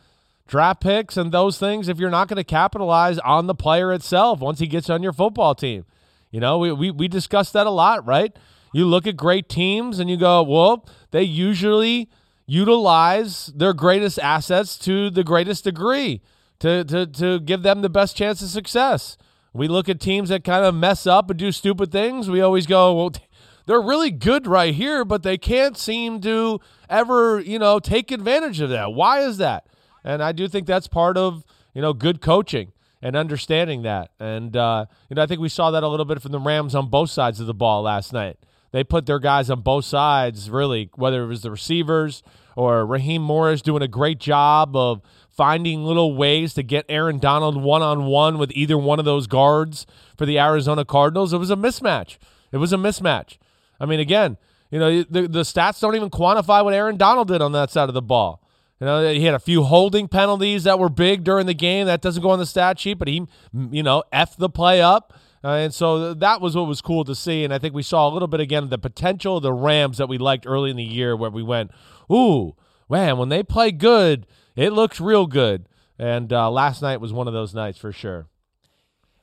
[0.47, 4.39] draft picks and those things if you're not going to capitalize on the player itself
[4.39, 5.85] once he gets on your football team?
[6.31, 8.35] You know, we we we discussed that a lot, right?
[8.73, 12.09] You look at great teams and you go, well, they usually
[12.45, 16.21] utilize their greatest assets to the greatest degree
[16.59, 19.17] to to to give them the best chance of success.
[19.53, 22.29] We look at teams that kind of mess up and do stupid things.
[22.29, 23.11] We always go, well,
[23.65, 28.61] they're really good right here, but they can't seem to ever, you know, take advantage
[28.61, 28.93] of that.
[28.93, 29.65] Why is that?
[30.07, 31.43] And I do think that's part of,
[31.73, 34.11] you know, good coaching and understanding that.
[34.21, 36.75] And, uh, you know, I think we saw that a little bit from the Rams
[36.75, 38.37] on both sides of the ball last night.
[38.71, 42.23] They put their guys on both sides, really, whether it was the receivers
[42.55, 47.61] or Raheem Morris doing a great job of finding little ways to get Aaron Donald
[47.61, 49.85] one on one with either one of those guards
[50.17, 51.33] for the Arizona Cardinals.
[51.33, 52.17] It was a mismatch.
[52.53, 53.37] It was a mismatch.
[53.77, 54.37] I mean, again,
[54.71, 57.89] you know, the, the stats don't even quantify what Aaron Donald did on that side
[57.89, 58.41] of the ball.
[58.79, 61.87] You know, he had a few holding penalties that were big during the game.
[61.87, 65.13] That doesn't go on the stat sheet, but he, you know, F the play up.
[65.43, 67.43] Uh, and so that was what was cool to see.
[67.43, 69.97] And I think we saw a little bit again of the potential of the Rams
[69.97, 71.71] that we liked early in the year where we went,
[72.11, 72.55] ooh,
[72.89, 75.67] man, when they play good, it looks real good.
[75.97, 78.27] And uh, last night was one of those nights for sure.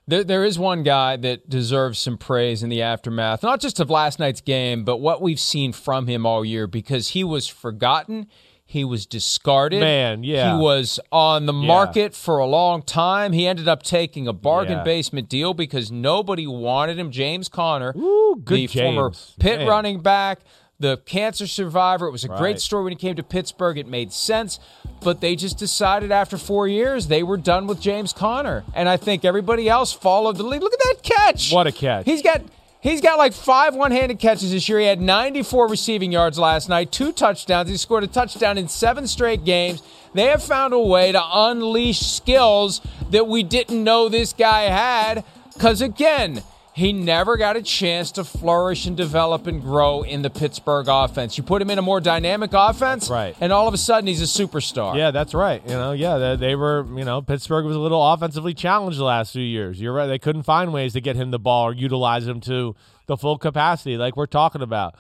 [0.07, 3.89] There, there is one guy that deserves some praise in the aftermath, not just of
[3.89, 8.27] last night's game, but what we've seen from him all year because he was forgotten.
[8.67, 9.81] He was discarded.
[9.81, 10.57] Man, yeah.
[10.57, 13.33] He was on the market for a long time.
[13.33, 14.85] He ended up taking a bargain Yeah.
[14.85, 17.11] basement deal because nobody wanted him.
[17.11, 19.35] James Conner, Ooh, good the former James.
[19.39, 19.69] Pitt Man.
[19.69, 20.41] running back,
[20.81, 22.07] the cancer survivor.
[22.07, 23.79] It was a great story when he came to Pittsburgh.
[23.79, 24.59] It made sense,
[25.03, 28.97] but they just decided after four years they were done with James Conner, and I
[28.97, 30.63] think everybody else followed the lead.
[30.63, 31.53] Look at that catch!
[31.53, 32.07] What a catch.
[32.07, 32.41] He's got.
[32.85, 34.79] He's got like five one-handed catches this year.
[34.79, 37.71] He had 94 receiving yards last night, two touchdowns.
[37.71, 39.83] He scored a touchdown in seven straight games.
[40.13, 45.25] They have found a way to unleash skills that we didn't know this guy had.
[45.55, 46.43] Because again,
[46.75, 51.39] he never got a chance to flourish and develop and grow in the Pittsburgh offense.
[51.39, 53.37] You put him in a more dynamic offense, right.
[53.41, 54.97] and all of a sudden he's a superstar.
[54.97, 55.63] Yeah, that's right.
[55.65, 59.05] You know, yeah, they, they were, you know, Pittsburgh was a little offensively challenged the
[59.05, 59.81] last few years.
[59.81, 60.09] You're right.
[60.09, 62.75] They couldn't find ways to get him the ball or utilize him to
[63.07, 64.97] the full capacity like we're talking about.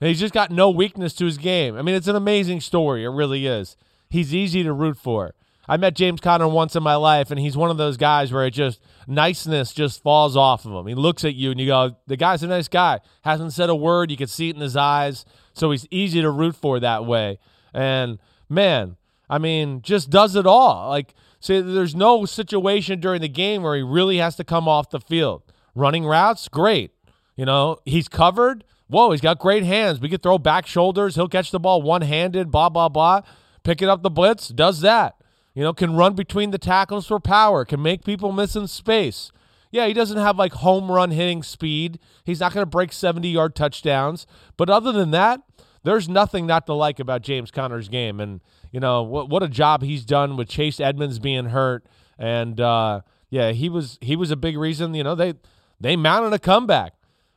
[0.00, 1.76] And he's just got no weakness to his game.
[1.76, 3.02] I mean, it's an amazing story.
[3.02, 3.76] It really is.
[4.08, 5.34] He's easy to root for.
[5.68, 8.46] I met James Conner once in my life, and he's one of those guys where
[8.46, 10.86] it just niceness just falls off of him.
[10.86, 13.00] He looks at you and you go, the guy's a nice guy.
[13.22, 14.10] Hasn't said a word.
[14.10, 15.24] You can see it in his eyes.
[15.52, 17.38] So he's easy to root for that way.
[17.74, 18.96] And man,
[19.28, 20.88] I mean, just does it all.
[20.88, 24.90] Like, see, there's no situation during the game where he really has to come off
[24.90, 25.42] the field.
[25.74, 26.92] Running routes, great.
[27.36, 28.64] You know, he's covered.
[28.88, 30.00] Whoa, he's got great hands.
[30.00, 31.16] We could throw back shoulders.
[31.16, 33.22] He'll catch the ball one handed, blah, blah, blah.
[33.64, 35.15] Picking up the blitz, does that.
[35.56, 39.32] You know, can run between the tackles for power, can make people miss in space.
[39.70, 41.98] Yeah, he doesn't have like home run hitting speed.
[42.24, 44.26] He's not going to break 70 yard touchdowns.
[44.58, 45.40] But other than that,
[45.82, 49.48] there's nothing not to like about James Conner's game, and you know what what a
[49.48, 51.86] job he's done with Chase Edmonds being hurt,
[52.18, 53.00] and uh,
[53.30, 54.94] yeah, he was he was a big reason.
[54.94, 55.34] You know they
[55.80, 56.94] they mounted a comeback,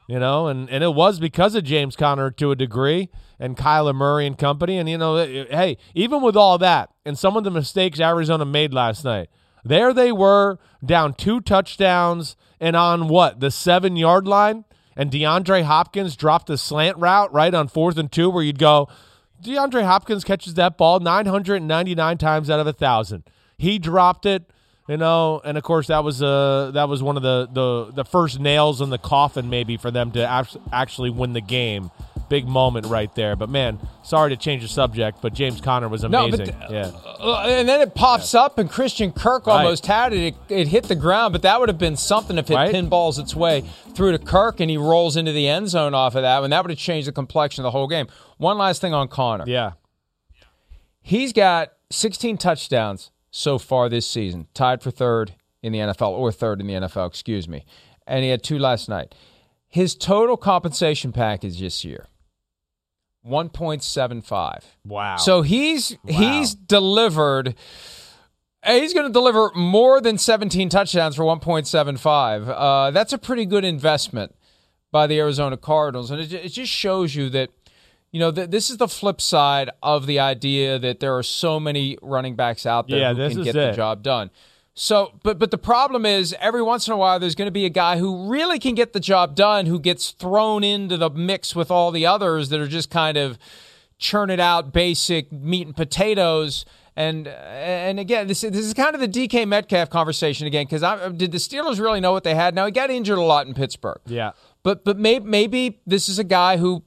[0.07, 3.09] you know, and and it was because of James Conner to a degree
[3.39, 7.35] and Kyler Murray and company, and you know, hey, even with all that and some
[7.35, 9.29] of the mistakes Arizona made last night,
[9.65, 14.63] there they were down two touchdowns and on what the seven yard line?
[14.95, 18.87] And DeAndre Hopkins dropped a slant route right on fourth and two, where you'd go,
[19.43, 23.23] DeAndre Hopkins catches that ball 999 times out of a thousand.
[23.57, 24.43] He dropped it,
[24.87, 28.05] you know, and of course that was uh that was one of the the the
[28.05, 31.89] first nails in the coffin maybe for them to actually win the game
[32.29, 33.35] big moment right there.
[33.35, 36.45] But man, sorry to change the subject, but James Conner was amazing.
[36.45, 36.91] No, but, yeah.
[37.19, 38.41] Uh, and then it pops yeah.
[38.41, 39.95] up, and Christian Kirk almost right.
[39.95, 40.35] had it.
[40.49, 40.57] it.
[40.57, 40.67] it.
[40.67, 42.73] hit the ground, but that would have been something if it right?
[42.73, 43.61] pinballs its way
[43.93, 46.63] through to Kirk and he rolls into the end zone off of that, and that
[46.63, 48.07] would have changed the complexion of the whole game.
[48.37, 49.45] One last thing on Conner.
[49.47, 49.73] Yeah.
[51.01, 56.31] He's got 16 touchdowns so far this season, tied for third in the NFL, or
[56.31, 57.65] third in the NFL, excuse me.
[58.07, 59.13] And he had two last night.
[59.67, 62.07] His total compensation package this year
[63.29, 64.63] 1.75.
[64.85, 65.17] Wow.
[65.17, 66.13] So he's wow.
[66.13, 67.55] he's delivered
[68.65, 72.53] he's going to deliver more than 17 touchdowns for 1.75.
[72.53, 74.35] Uh, that's a pretty good investment
[74.91, 77.51] by the Arizona Cardinals and it, it just shows you that
[78.11, 81.59] you know, th- this is the flip side of the idea that there are so
[81.59, 83.71] many running backs out there yeah, who can get it.
[83.71, 84.31] the job done.
[84.81, 87.65] So, but but the problem is every once in a while there's going to be
[87.65, 91.53] a guy who really can get the job done who gets thrown into the mix
[91.53, 93.37] with all the others that are just kind of
[93.97, 96.63] churning out basic meat and potatoes.
[96.95, 101.09] And and again, this this is kind of the DK Metcalf conversation again because I
[101.09, 102.55] did the Steelers really know what they had?
[102.55, 103.99] Now he got injured a lot in Pittsburgh.
[104.05, 104.31] Yeah,
[104.63, 106.83] but but maybe maybe this is a guy who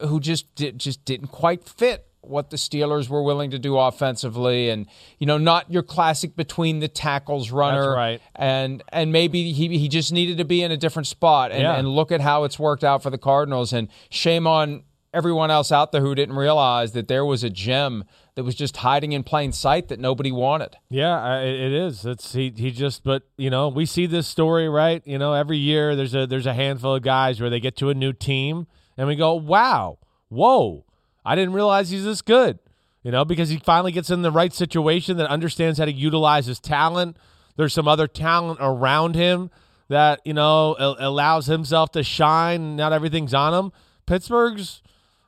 [0.00, 4.70] who just did, just didn't quite fit what the Steelers were willing to do offensively,
[4.70, 4.86] and
[5.18, 7.86] you know, not your classic between the tackles runner.
[7.86, 8.20] That's right.
[8.34, 11.52] And and maybe he he just needed to be in a different spot.
[11.52, 11.76] And, yeah.
[11.76, 13.72] and look at how it's worked out for the Cardinals.
[13.72, 18.04] And shame on everyone else out there who didn't realize that there was a gem
[18.34, 20.76] that was just hiding in plain sight that nobody wanted.
[20.90, 22.04] Yeah, it is.
[22.04, 25.02] It's he he just but you know, we see this story, right?
[25.06, 27.90] You know, every year there's a there's a handful of guys where they get to
[27.90, 28.66] a new team
[28.96, 29.98] and we go, "Wow.
[30.28, 30.85] Whoa.
[31.26, 32.60] I didn't realize he's this good,
[33.02, 36.46] you know, because he finally gets in the right situation that understands how to utilize
[36.46, 37.16] his talent.
[37.56, 39.50] There's some other talent around him
[39.88, 42.76] that, you know, allows himself to shine.
[42.76, 43.72] Not everything's on him.
[44.06, 44.82] Pittsburgh's,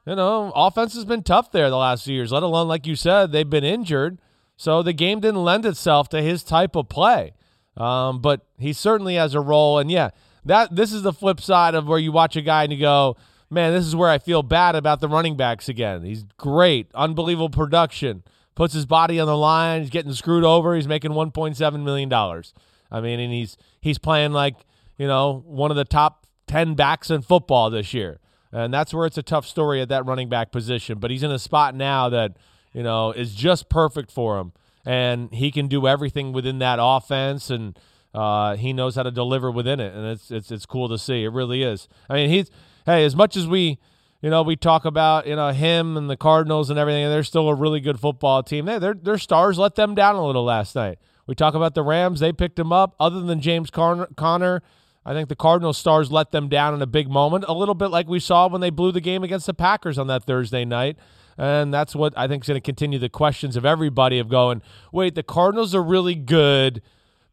[0.07, 2.95] you know, offense has been tough there the last few years, let alone, like you
[2.95, 4.21] said, they've been injured.
[4.57, 7.35] So the game didn't lend itself to his type of play.
[7.77, 9.79] Um, but he certainly has a role.
[9.79, 10.11] And yeah,
[10.45, 13.17] that this is the flip side of where you watch a guy and you go,
[13.51, 16.03] man, this is where I feel bad about the running backs again.
[16.03, 18.23] He's great, unbelievable production,
[18.55, 19.83] puts his body on the line.
[19.83, 20.75] He's getting screwed over.
[20.75, 22.55] He's making one point seven million dollars.
[22.91, 24.57] I mean, and he's he's playing like
[24.97, 28.19] you know one of the top ten backs in football this year,
[28.53, 30.99] and that's where it's a tough story at that running back position.
[30.99, 32.37] But he's in a spot now that
[32.73, 34.53] you know is just perfect for him,
[34.85, 37.79] and he can do everything within that offense and.
[38.15, 41.25] Uh, he knows how to deliver within it, and it's it's it's cool to see.
[41.25, 41.89] It really is.
[42.09, 42.51] I mean, he's
[42.89, 43.79] hey, as much as we,
[44.23, 47.49] you know, we talk about you know him and the Cardinals and everything, they're still
[47.49, 48.65] a really good football team.
[48.65, 50.99] They, their their stars let them down a little last night.
[51.27, 52.95] We talk about the Rams; they picked him up.
[52.99, 54.63] Other than James Conner,
[55.05, 57.89] I think the Cardinals stars let them down in a big moment, a little bit
[57.89, 60.97] like we saw when they blew the game against the Packers on that Thursday night.
[61.37, 64.61] And that's what I think is going to continue the questions of everybody of going,
[64.91, 66.83] wait, the Cardinals are really good,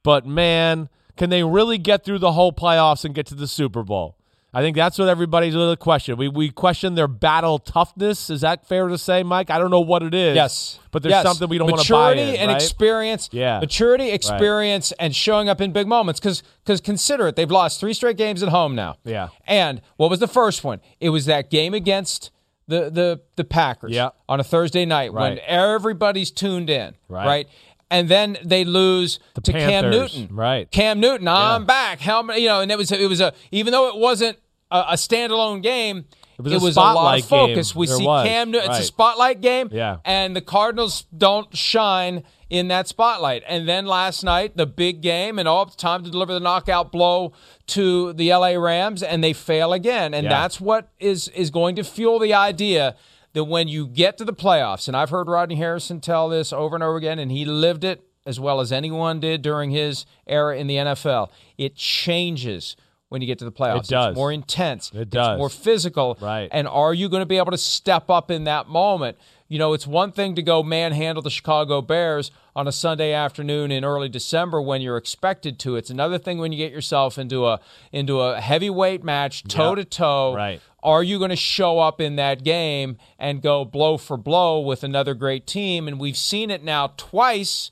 [0.04, 3.82] but man, can they really get through the whole playoffs and get to the Super
[3.82, 4.15] Bowl?
[4.56, 6.16] I think that's what everybody's really question.
[6.16, 8.30] We we question their battle toughness.
[8.30, 9.50] Is that fair to say, Mike?
[9.50, 10.34] I don't know what it is.
[10.34, 11.26] Yes, but there's yes.
[11.26, 12.12] something we don't want to buy.
[12.12, 12.56] Maturity and right?
[12.56, 13.28] experience.
[13.34, 15.06] Yeah, maturity, experience, right.
[15.08, 16.22] and showing up in big moments.
[16.22, 18.96] Because because consider it, they've lost three straight games at home now.
[19.04, 20.80] Yeah, and what was the first one?
[21.02, 22.32] It was that game against
[22.70, 23.92] the the the Packers.
[23.92, 24.12] Yeah.
[24.30, 25.32] on a Thursday night right.
[25.32, 26.96] when everybody's tuned in.
[27.10, 27.26] Right.
[27.26, 27.48] right?
[27.92, 29.70] and then they lose the to Panthers.
[29.70, 30.36] Cam Newton.
[30.36, 30.72] Right.
[30.72, 31.66] Cam Newton, I'm yeah.
[31.66, 32.00] back.
[32.00, 32.42] How many?
[32.42, 34.38] You know, and it was it was a even though it wasn't
[34.72, 36.06] a, a standalone game.
[36.38, 37.72] It was, it a, was a, lot of focus.
[37.72, 37.80] Game.
[37.80, 38.28] We there see was.
[38.28, 38.70] Cam Newton.
[38.70, 38.78] Right.
[38.78, 39.70] It's a spotlight game.
[39.72, 39.98] Yeah.
[40.04, 43.44] And the Cardinals don't shine in that spotlight.
[43.48, 46.92] And then last night, the big game, and oh, all time to deliver the knockout
[46.92, 47.34] blow
[47.68, 50.14] to the LA Rams, and they fail again.
[50.14, 50.30] And yeah.
[50.30, 52.96] that's what is is going to fuel the idea
[53.34, 56.76] that when you get to the playoffs, and I've heard Rodney Harrison tell this over
[56.76, 60.58] and over again, and he lived it as well as anyone did during his era
[60.58, 61.30] in the NFL.
[61.58, 62.76] It changes
[63.16, 63.86] when you get to the playoffs.
[63.86, 64.10] It does.
[64.10, 64.92] It's more intense.
[64.94, 65.38] It It's does.
[65.38, 66.18] more physical.
[66.20, 66.50] Right.
[66.52, 69.18] And are you going to be able to step up in that moment?
[69.48, 73.72] You know, it's one thing to go manhandle the Chicago Bears on a Sunday afternoon
[73.72, 75.78] in early December when you're expected to.
[75.78, 77.62] It's another thing when you get yourself into a
[77.94, 80.34] into a heavyweight match, toe to toe.
[80.36, 80.60] Right.
[80.84, 84.84] Are you going to show up in that game and go blow for blow with
[84.84, 85.88] another great team?
[85.88, 87.70] And we've seen it now twice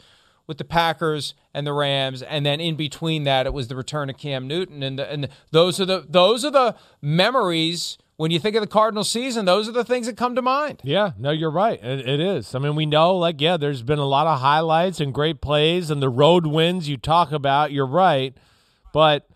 [0.48, 4.10] with the Packers and the Rams, and then in between that, it was the return
[4.10, 8.39] of Cam Newton, and the, and those are the those are the memories when you
[8.39, 9.45] think of the Cardinal season.
[9.45, 10.82] Those are the things that come to mind.
[10.84, 11.84] Yeah, no, you're right.
[11.84, 12.56] It, it is.
[12.56, 15.89] I mean, we know, like, yeah, there's been a lot of highlights and great plays,
[15.89, 17.72] and the road wins you talk about.
[17.72, 18.36] You're right,
[18.93, 19.28] but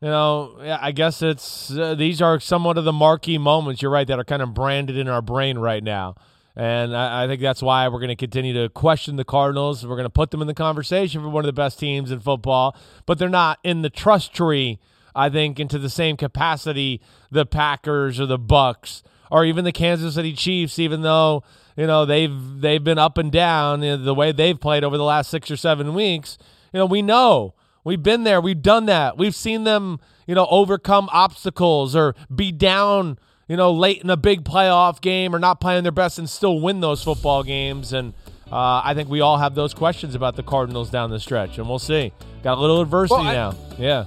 [0.00, 3.82] you know, I guess it's uh, these are somewhat of the marquee moments.
[3.82, 6.16] You're right that are kind of branded in our brain right now.
[6.56, 9.86] And I, I think that's why we're going to continue to question the Cardinals.
[9.86, 12.20] We're going to put them in the conversation for one of the best teams in
[12.20, 12.76] football,
[13.06, 14.78] but they're not in the trust tree.
[15.14, 20.14] I think into the same capacity the Packers or the Bucks or even the Kansas
[20.14, 21.42] City Chiefs, even though
[21.76, 24.96] you know they've they've been up and down you know, the way they've played over
[24.96, 26.38] the last six or seven weeks.
[26.72, 30.46] You know, we know we've been there, we've done that, we've seen them you know
[30.50, 33.18] overcome obstacles or be down
[33.50, 36.58] you know late in a big playoff game or not playing their best and still
[36.60, 38.14] win those football games and.
[38.52, 41.68] Uh, I think we all have those questions about the Cardinals down the stretch, and
[41.68, 42.12] we'll see.
[42.42, 43.54] Got a little adversity Well, I- now.
[43.78, 44.06] Yeah.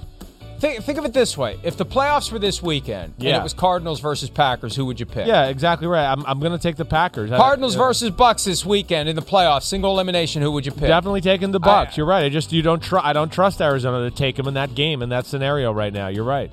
[0.58, 3.40] Think, think of it this way: if the playoffs were this weekend and Yeah.
[3.40, 5.26] it was Cardinals versus Packers, who would you pick?
[5.26, 6.04] Yeah, exactly right.
[6.12, 7.32] I'm, I'm going to take the Packers.
[7.32, 7.84] I- Cardinals yeah.
[7.86, 10.42] versus Bucks this weekend in the playoffs, single elimination.
[10.42, 10.88] Who would you pick?
[10.88, 11.94] Definitely taking the Bucks.
[11.94, 12.26] I- You're right.
[12.26, 15.00] I just you don't tr- I don't trust Arizona to take them in that game
[15.00, 16.08] in that scenario right now.
[16.08, 16.52] You're right.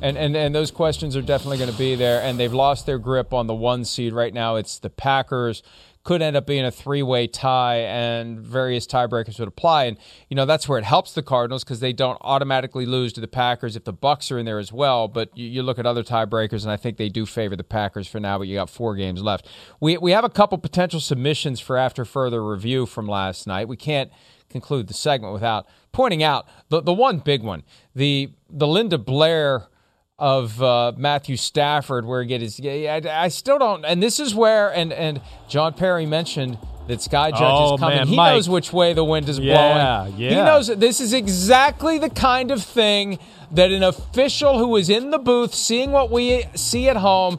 [0.00, 2.22] And, and and those questions are definitely going to be there.
[2.22, 4.56] And they've lost their grip on the one seed right now.
[4.56, 5.62] It's the Packers.
[6.04, 9.84] Could end up being a three-way tie, and various tiebreakers would apply.
[9.84, 9.98] And
[10.30, 13.28] you know that's where it helps the Cardinals because they don't automatically lose to the
[13.28, 15.08] Packers if the Bucks are in there as well.
[15.08, 18.08] But you, you look at other tiebreakers, and I think they do favor the Packers
[18.08, 18.38] for now.
[18.38, 19.46] But you got four games left.
[19.80, 23.68] We we have a couple potential submissions for after further review from last night.
[23.68, 24.10] We can't
[24.48, 29.66] conclude the segment without pointing out the the one big one, the the Linda Blair
[30.18, 32.60] of uh, Matthew Stafford, where he get his.
[32.64, 36.58] I, I still don't, and this is where, and and John Parry mentioned
[36.88, 37.98] that Sky Judge Oh, is coming.
[37.98, 38.34] man, he Mike.
[38.34, 40.20] knows which way the wind is Yeah, blowing.
[40.20, 40.28] yeah.
[40.30, 43.18] He knows this is exactly the kind of thing
[43.52, 47.38] that an official who is in the booth, seeing what we see at home.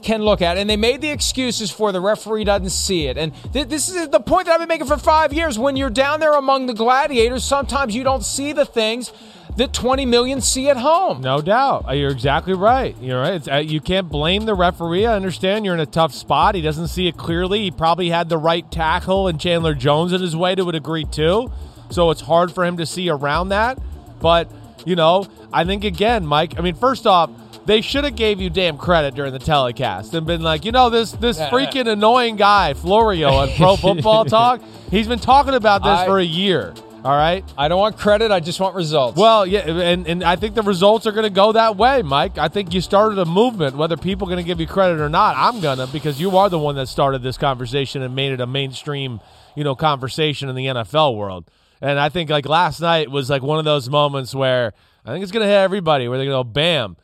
[0.00, 3.32] Can look at, and they made the excuses for the referee doesn't see it, and
[3.52, 5.58] th- this is the point that I've been making for five years.
[5.58, 9.12] When you're down there among the gladiators, sometimes you don't see the things
[9.58, 11.20] that 20 million see at home.
[11.20, 11.88] No doubt.
[11.88, 12.96] Uh, You're exactly right.
[13.00, 13.34] You're right.
[13.34, 15.04] It's, uh, you can't blame the referee.
[15.04, 16.54] I understand you're in a tough spot.
[16.54, 17.60] He doesn't see it clearly.
[17.64, 21.04] He probably had the right tackle and Chandler Jones in his way to a degree
[21.04, 21.52] too.
[21.90, 23.78] So it's hard for him to see around that.
[24.20, 24.50] But
[24.86, 26.58] you know, I think again, Mike.
[26.58, 27.30] I mean, first off.
[27.66, 30.88] They should have gave you damn credit during the telecast and been like, you know,
[30.88, 34.62] this this freaking annoying guy Florio on Pro Football Talk.
[34.90, 36.72] He's been talking about this I- for a year.
[37.04, 37.44] All right.
[37.56, 38.32] I don't want credit.
[38.32, 39.16] I just want results.
[39.16, 42.38] Well, yeah, and, and I think the results are going to go that way, Mike.
[42.38, 45.08] I think you started a movement, whether people are going to give you credit or
[45.08, 45.36] not.
[45.36, 48.40] I'm going to because you are the one that started this conversation and made it
[48.40, 49.20] a mainstream,
[49.54, 51.48] you know, conversation in the NFL world.
[51.80, 54.72] And I think like last night was like one of those moments where
[55.04, 56.96] I think it's going to hit everybody where they're going to go, bam,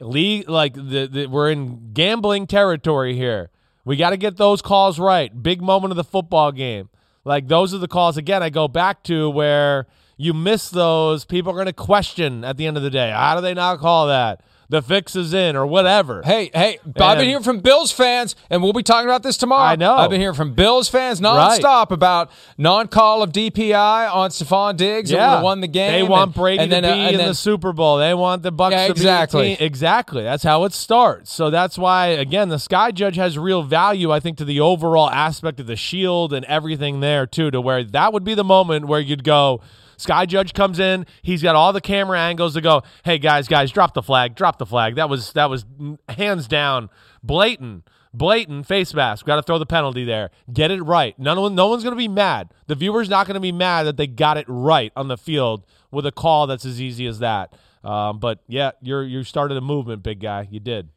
[0.00, 3.48] league like the, the we're in gambling territory here.
[3.86, 5.42] We got to get those calls right.
[5.42, 6.90] Big moment of the football game.
[7.24, 11.52] Like those are the calls again I go back to where you miss those, people
[11.52, 13.10] are going to question at the end of the day.
[13.10, 14.42] How do they not call that?
[14.70, 16.22] The fix is in or whatever.
[16.22, 19.64] Hey, hey, I've been hearing from Bills fans, and we'll be talking about this tomorrow.
[19.64, 19.94] I know.
[19.96, 25.10] I've been hearing from Bills fans nonstop about non-call of DPI on Stefon Diggs.
[25.10, 25.90] It would won the game.
[25.90, 27.98] They want Brady and to uh, be and in then- the Super Bowl.
[27.98, 29.56] They want the Bucks Yeah, to exactly.
[29.56, 29.64] be.
[29.64, 30.22] Exactly.
[30.22, 31.32] That's how it starts.
[31.32, 35.10] So that's why again the Sky Judge has real value I think to the overall
[35.10, 38.86] aspect of the shield and everything there too to where that would be the moment
[38.86, 39.60] where you'd go
[40.00, 41.06] Sky Judge comes in.
[41.22, 42.82] He's got all the camera angles to go.
[43.04, 44.34] Hey guys, guys, drop the flag.
[44.34, 44.96] Drop the flag.
[44.96, 45.64] That was that was
[46.08, 46.90] hands down
[47.22, 49.26] blatant, blatant face mask.
[49.26, 50.30] Got to throw the penalty there.
[50.52, 51.18] Get it right.
[51.18, 52.52] None no one's going to be mad.
[52.66, 55.64] The viewer's not going to be mad that they got it right on the field
[55.90, 57.54] with a call that's as easy as that.
[57.84, 60.48] Um, but yeah, you're you started a movement, big guy.
[60.50, 60.88] You did.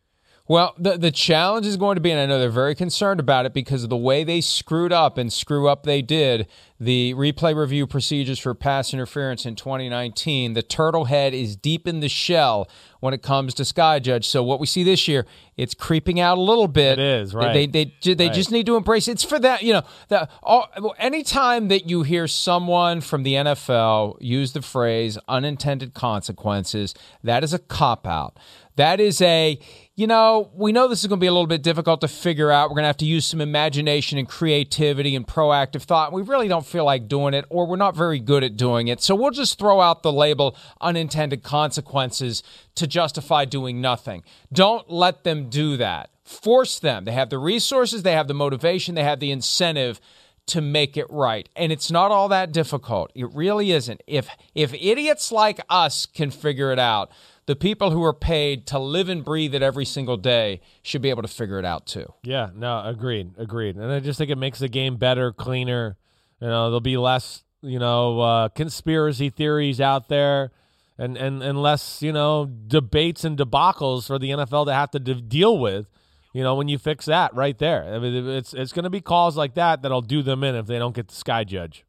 [0.45, 3.45] Well, the the challenge is going to be, and I know they're very concerned about
[3.45, 6.47] it because of the way they screwed up and screw up they did
[6.83, 12.01] the replay review procedures for pass interference in 2019, the turtle head is deep in
[12.01, 12.67] the shell
[12.99, 14.27] when it comes to Sky Judge.
[14.27, 15.25] So what we see this year,
[15.55, 16.99] it's creeping out a little bit.
[16.99, 17.53] It is, right.
[17.53, 18.35] They they they, they Right.
[18.35, 19.07] just need to embrace.
[19.07, 19.83] It's for that, you know.
[20.09, 20.67] that all,
[20.97, 27.53] anytime that you hear someone from the NFL use the phrase "unintended consequences," that is
[27.53, 28.37] a cop out.
[28.75, 29.59] That is a,
[29.95, 32.49] you know, we know this is going to be a little bit difficult to figure
[32.49, 32.69] out.
[32.69, 36.11] We're going to have to use some imagination and creativity and proactive thought.
[36.11, 39.03] We really don't feel like doing it, or we're not very good at doing it.
[39.03, 42.41] So we'll just throw out the label unintended consequences
[42.73, 44.23] to justify doing nothing.
[44.51, 46.09] Don't let them do that.
[46.23, 47.05] Force them.
[47.05, 50.01] They have the resources, they have the motivation, they have the incentive
[50.47, 51.47] to make it right.
[51.55, 53.11] And it's not all that difficult.
[53.13, 54.01] It really isn't.
[54.07, 57.11] If if idiots like us can figure it out,
[57.45, 61.09] the people who are paid to live and breathe it every single day should be
[61.09, 62.13] able to figure it out too.
[62.23, 63.75] Yeah, no, agreed, agreed.
[63.75, 65.97] And I just think it makes the game better, cleaner.
[66.39, 70.51] You know, there'll be less, you know, uh, conspiracy theories out there,
[70.97, 74.99] and and and less, you know, debates and debacles for the NFL to have to
[74.99, 75.87] de- deal with.
[76.33, 79.01] You know, when you fix that right there, I mean, it's it's going to be
[79.01, 81.85] calls like that that'll do them in if they don't get the sky judge.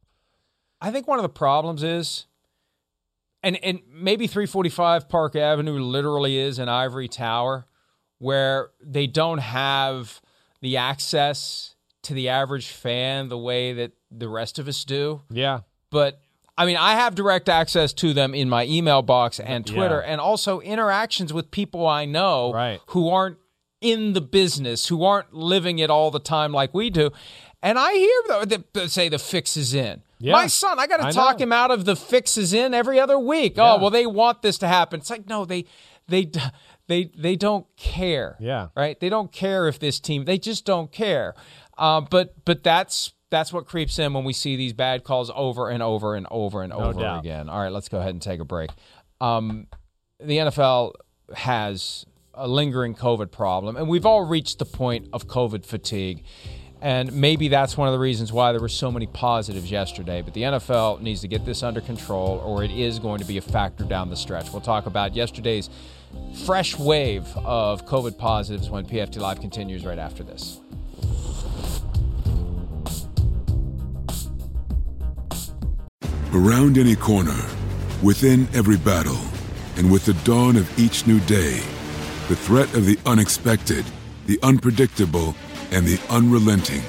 [0.80, 2.26] I think one of the problems is
[3.44, 7.66] and and maybe 345 Park Avenue literally is an ivory tower
[8.18, 10.20] where they don't have
[10.60, 15.22] the access to the average fan the way that the rest of us do.
[15.30, 16.20] Yeah, But
[16.56, 20.12] I mean, I have direct access to them in my email box and Twitter Yeah.
[20.12, 22.80] and also interactions with people I know Right.
[22.88, 23.38] who aren't
[23.80, 27.10] in the business, who aren't living it all the time like we do.
[27.64, 30.02] And I hear though that that say the fix is in.
[30.18, 30.32] Yeah.
[30.32, 31.44] My son, I got to talk know.
[31.44, 33.56] him out of the fix is in every other week.
[33.56, 33.72] Yeah.
[33.72, 35.00] Oh, well they want this to happen.
[35.00, 35.64] It's like no, they
[36.06, 36.30] they
[36.88, 38.36] they they don't care.
[38.38, 38.68] Yeah.
[38.76, 39.00] Right?
[39.00, 40.26] They don't care if this team.
[40.26, 41.34] They just don't care.
[41.78, 45.70] Uh, but but that's that's what creeps in when we see these bad calls over
[45.70, 47.20] and over and over and over doubt.
[47.20, 47.48] again.
[47.48, 48.70] All right, let's go ahead and take a break.
[49.20, 49.66] Um,
[50.20, 50.92] the NFL
[51.34, 52.04] has
[52.34, 56.24] a lingering COVID problem, and we've all reached the point of COVID fatigue.
[56.84, 60.20] And maybe that's one of the reasons why there were so many positives yesterday.
[60.20, 63.38] But the NFL needs to get this under control, or it is going to be
[63.38, 64.52] a factor down the stretch.
[64.52, 65.70] We'll talk about yesterday's
[66.44, 70.60] fresh wave of COVID positives when PFT Live continues right after this.
[76.34, 77.40] Around any corner,
[78.02, 79.20] within every battle,
[79.76, 81.60] and with the dawn of each new day,
[82.28, 83.86] the threat of the unexpected,
[84.26, 85.34] the unpredictable,
[85.74, 86.82] and the unrelenting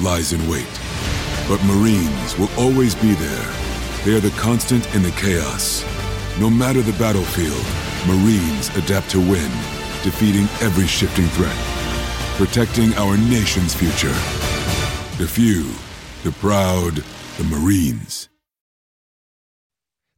[0.00, 0.80] lies in wait.
[1.48, 3.54] But Marines will always be there.
[4.04, 5.84] They are the constant in the chaos.
[6.40, 7.64] No matter the battlefield,
[8.06, 9.50] Marines adapt to win,
[10.02, 11.56] defeating every shifting threat,
[12.36, 14.16] protecting our nation's future.
[15.18, 15.70] The few,
[16.24, 17.04] the proud,
[17.36, 18.30] the Marines.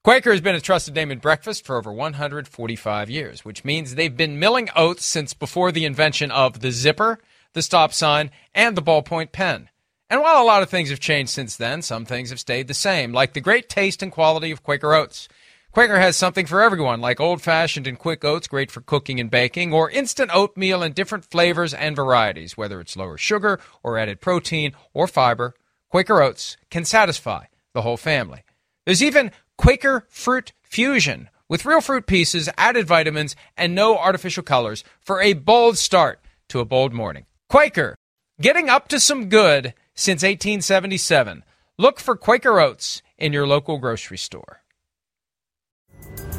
[0.05, 4.17] Quaker has been a trusted name in breakfast for over 145 years, which means they've
[4.17, 7.19] been milling oats since before the invention of the zipper,
[7.55, 9.71] the stop sign, and the ballpoint pen.
[10.11, 12.75] And while a lot of things have changed since then, some things have stayed the
[12.75, 15.29] same, like the great taste and quality of Quaker oats.
[15.73, 19.29] Quaker has something for everyone, like old fashioned and quick oats, great for cooking and
[19.29, 24.21] baking, or instant oatmeal in different flavors and varieties, whether it's lower sugar or added
[24.21, 25.55] protein or fiber.
[25.89, 28.45] Quaker oats can satisfy the whole family.
[28.87, 34.85] There's even Quaker Fruit Fusion with real fruit pieces, added vitamins, and no artificial colors
[35.01, 37.27] for a bold start to a bold morning.
[37.49, 37.95] Quaker,
[38.41, 41.45] getting up to some good since 1877.
[41.79, 44.63] Look for Quaker Oats in your local grocery store.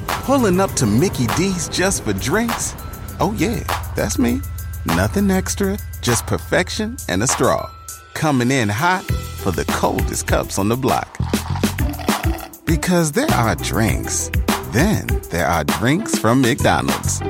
[0.07, 2.73] Pulling up to Mickey D's just for drinks?
[3.19, 3.63] Oh, yeah,
[3.95, 4.41] that's me.
[4.85, 7.69] Nothing extra, just perfection and a straw.
[8.13, 11.15] Coming in hot for the coldest cups on the block.
[12.65, 14.31] Because there are drinks,
[14.71, 17.21] then there are drinks from McDonald's.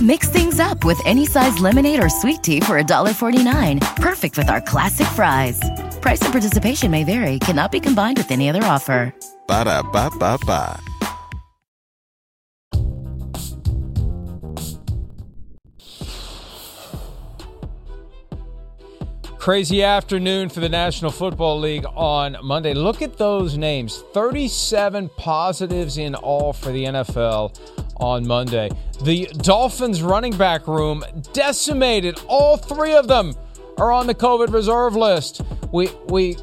[0.00, 3.96] Mix things up with any size lemonade or sweet tea for $1.49.
[3.96, 5.60] Perfect with our classic fries.
[6.00, 9.12] Price and participation may vary, cannot be combined with any other offer.
[9.48, 10.80] Ba da ba ba ba.
[19.38, 22.74] Crazy afternoon for the National Football League on Monday.
[22.74, 27.56] Look at those names 37 positives in all for the NFL
[28.00, 28.70] on Monday.
[29.02, 32.20] The Dolphins running back room decimated.
[32.28, 33.34] All three of them
[33.76, 35.42] are on the COVID reserve list.
[35.72, 36.36] We, we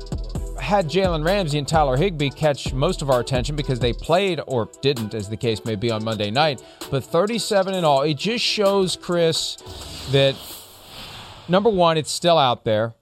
[0.60, 4.70] had Jalen Ramsey and Tyler Higbee catch most of our attention because they played or
[4.82, 6.64] didn't, as the case may be, on Monday night.
[6.90, 8.02] But 37 in all.
[8.04, 9.58] It just shows, Chris,
[10.12, 10.36] that
[11.48, 12.94] number one, it's still out there.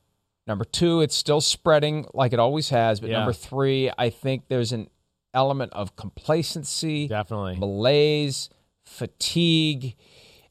[0.45, 2.99] Number two, it's still spreading like it always has.
[2.99, 3.20] But Yeah.
[3.20, 4.89] number three, I think there's an
[5.34, 7.58] element of complacency, Definitely.
[7.58, 8.50] malaise,
[8.86, 9.96] fatigue,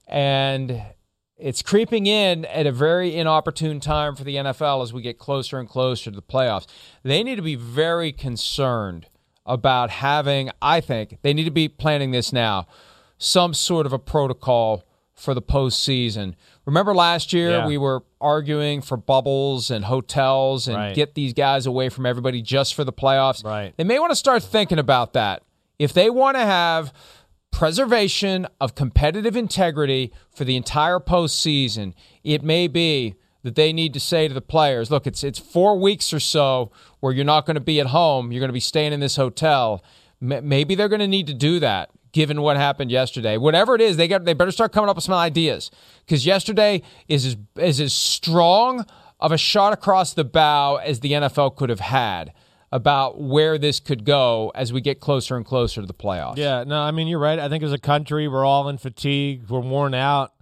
[0.06, 0.82] and
[1.36, 5.58] it's creeping in at a very inopportune time for the NFL as we get closer
[5.58, 6.66] and closer to the playoffs.
[7.02, 9.06] They need to be very concerned
[9.44, 12.66] about having, I think, they need to be planning this now,
[13.18, 16.34] some sort of a protocol for the postseason.
[16.64, 17.66] Remember last year Yeah.
[17.66, 20.94] we were arguing for bubbles and hotels and Right.
[20.94, 23.44] get these guys away from everybody just for the playoffs.
[23.44, 23.74] Right.
[23.76, 25.42] They may want to start thinking about that.
[25.78, 26.92] If they want to have
[27.50, 31.92] preservation of competitive integrity for the entire postseason,
[32.24, 35.76] it may be that they need to say to the players, look, it's it's four
[35.78, 38.30] weeks or so where you're not going to be at home.
[38.32, 39.82] You're going to be staying in this hotel.
[40.20, 43.36] Maybe they're going to need to do that, given what happened yesterday.
[43.36, 45.70] Whatever it is, they got they better start coming up with some ideas
[46.04, 48.86] because yesterday is as, is as strong
[49.18, 52.32] of a shot across the bow as the NFL could have had
[52.70, 56.38] about where this could go as we get closer and closer to the playoffs.
[56.38, 57.38] Yeah, no, I mean you're right.
[57.38, 59.44] I think as a country, we're all in fatigue.
[59.48, 60.32] We're worn out.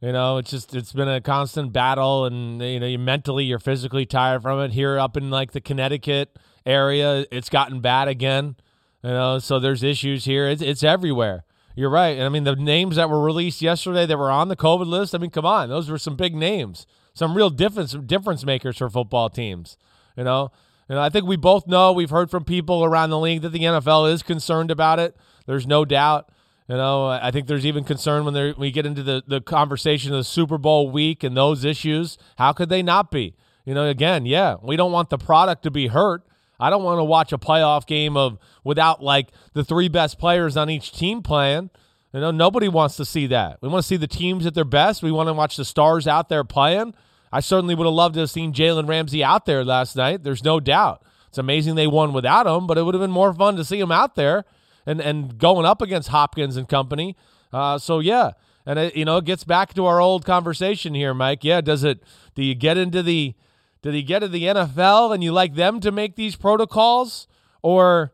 [0.00, 3.58] You know, it's just it's been a constant battle, and you know, you mentally, you're
[3.58, 4.72] physically tired from it.
[4.72, 8.54] Here up in like the Connecticut area, it's gotten bad again.
[9.02, 10.48] You know, so there's issues here.
[10.48, 11.44] It's it's everywhere.
[11.76, 12.16] You're right.
[12.16, 15.14] And I mean, the names that were released yesterday that were on the COVID list.
[15.14, 18.90] I mean, come on, those were some big names, some real difference difference makers for
[18.90, 19.76] football teams.
[20.16, 20.50] You know,
[20.88, 23.60] and I think we both know we've heard from people around the league that the
[23.60, 25.16] NFL is concerned about it.
[25.46, 26.30] There's no doubt.
[26.68, 30.18] You know, I think there's even concern when we get into the, the conversation of
[30.18, 32.18] the Super Bowl week and those issues.
[32.36, 33.34] How could they not be?
[33.64, 36.26] You know, again, yeah, we don't want the product to be hurt.
[36.60, 40.56] I don't want to watch a playoff game of without like the three best players
[40.56, 41.70] on each team playing.
[42.12, 43.58] You know, nobody wants to see that.
[43.60, 45.02] We want to see the teams at their best.
[45.02, 46.94] We want to watch the stars out there playing.
[47.30, 50.24] I certainly would have loved to have seen Jalen Ramsey out there last night.
[50.24, 51.04] There's no doubt.
[51.28, 53.78] It's amazing they won without him, but it would have been more fun to see
[53.78, 54.44] him out there
[54.86, 57.16] and, and going up against Hopkins and company.
[57.52, 58.32] Uh, so yeah,
[58.64, 61.44] and it, you know, it gets back to our old conversation here, Mike.
[61.44, 62.02] Yeah, does it?
[62.34, 63.34] Do you get into the?
[63.82, 67.28] Did he get to the NFL and you like them to make these protocols,
[67.62, 68.12] or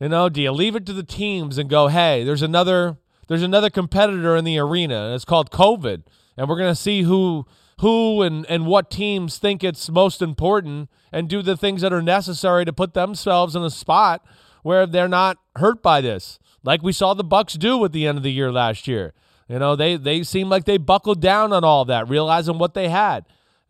[0.00, 2.98] you know, do you leave it to the teams and go, hey, there's another
[3.28, 6.02] there's another competitor in the arena, and it's called COVID,
[6.36, 7.46] and we're gonna see who
[7.80, 12.02] who and and what teams think it's most important and do the things that are
[12.02, 14.24] necessary to put themselves in a spot
[14.62, 18.18] where they're not hurt by this, like we saw the Bucks do at the end
[18.18, 19.12] of the year last year.
[19.48, 22.88] You know, they they seem like they buckled down on all that, realizing what they
[22.88, 23.24] had.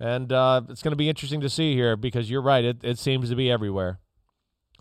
[0.04, 2.62] And uh, it's going to be interesting to see here because you're right.
[2.62, 4.00] It, it seems to be everywhere.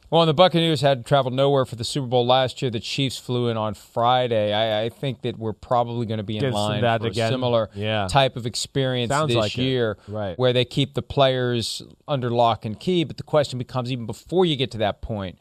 [0.09, 2.69] Well, and the Buccaneers had traveled nowhere for the Super Bowl last year.
[2.69, 4.53] The Chiefs flew in on Friday.
[4.53, 7.29] I, I think that we're probably going to be in Get line that for again.
[7.29, 8.07] a similar Yeah.
[8.11, 10.37] type of experience Sounds this like year, Right.
[10.37, 13.05] where they keep the players under lock and key.
[13.05, 15.39] But the question becomes, even before you get to that point,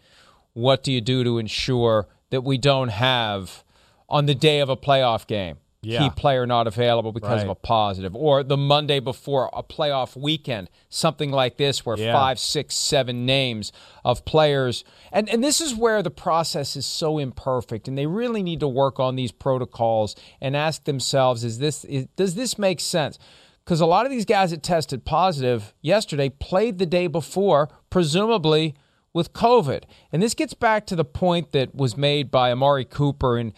[0.53, 3.65] what do you do to ensure that we don't have
[4.09, 5.59] on the day of a playoff game?
[5.85, 6.05] Yeah.
[6.05, 10.71] Key player not available because of a positive, or the Monday before a playoff weekend,
[10.89, 12.13] something like this, where Yeah.
[12.13, 13.73] five, six, seven names
[14.05, 18.45] of players, and and this is where the process is so imperfect, and they really
[18.45, 22.79] need to work on these protocols and ask themselves: Is this is, does this make
[22.79, 23.19] sense?
[23.65, 28.75] Because a lot of these guys that tested positive yesterday played the day before, presumably
[29.13, 33.37] with COVID, and this gets back to the point that was made by Amari Cooper
[33.37, 33.53] and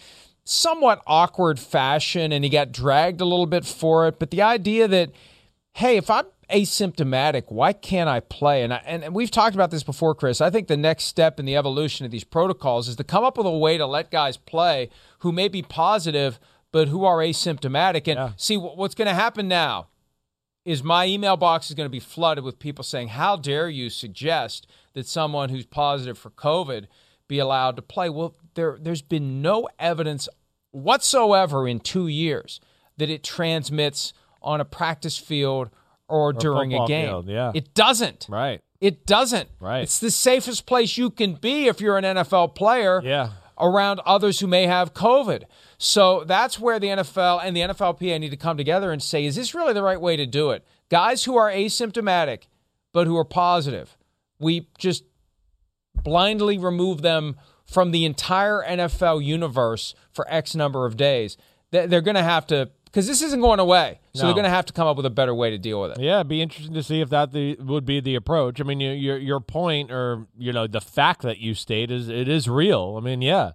[0.44, 4.18] somewhat awkward fashion and he got dragged a little bit for it.
[4.18, 5.10] But the idea that,
[5.72, 8.62] hey, if I'm asymptomatic, why can't I play?
[8.62, 10.40] And, I, and and we've talked about this before, Chris.
[10.40, 13.38] I think the next step in the evolution of these protocols is to come up
[13.38, 14.90] with a way to let guys play
[15.20, 16.38] who may be positive
[16.72, 18.08] but who are asymptomatic.
[18.08, 19.88] And see what's going to happen now
[20.64, 23.90] is my email box is going to be flooded with people saying, "How dare you
[23.90, 26.86] suggest that someone who's positive for COVID
[27.28, 30.28] be allowed to play?" Well, there there's been no evidence
[30.70, 32.60] whatsoever in 2 years
[32.96, 35.70] that it transmits on a practice field
[36.08, 37.06] or, during a game.
[37.08, 37.50] field, yeah.
[37.54, 38.26] It doesn't.
[38.28, 38.60] Right.
[38.80, 39.48] It doesn't.
[39.58, 39.80] Right.
[39.80, 43.30] It's the safest place you can be if you're an NFL player Yeah.
[43.58, 45.44] around others who may have COVID.
[45.78, 49.36] So that's where the NFL and the NFLPA need to come together and say, is
[49.36, 50.64] this really the right way to do it?
[50.90, 52.42] Guys who are asymptomatic
[52.92, 53.96] but who are positive,
[54.38, 55.04] we just
[56.02, 57.36] blindly remove them
[57.66, 61.36] from the entire NFL universe for X number of days.
[61.70, 64.00] They- They're going to have to, because this isn't going away.
[64.14, 64.26] So No.
[64.28, 66.00] they're going to have to come up with a better way to deal with it.
[66.00, 68.60] Yeah, it'd be interesting to see if that the, would be the approach.
[68.60, 72.08] I mean, your, your your point or you know the fact that you state is
[72.08, 72.96] it is real.
[72.96, 73.52] I mean, yeah.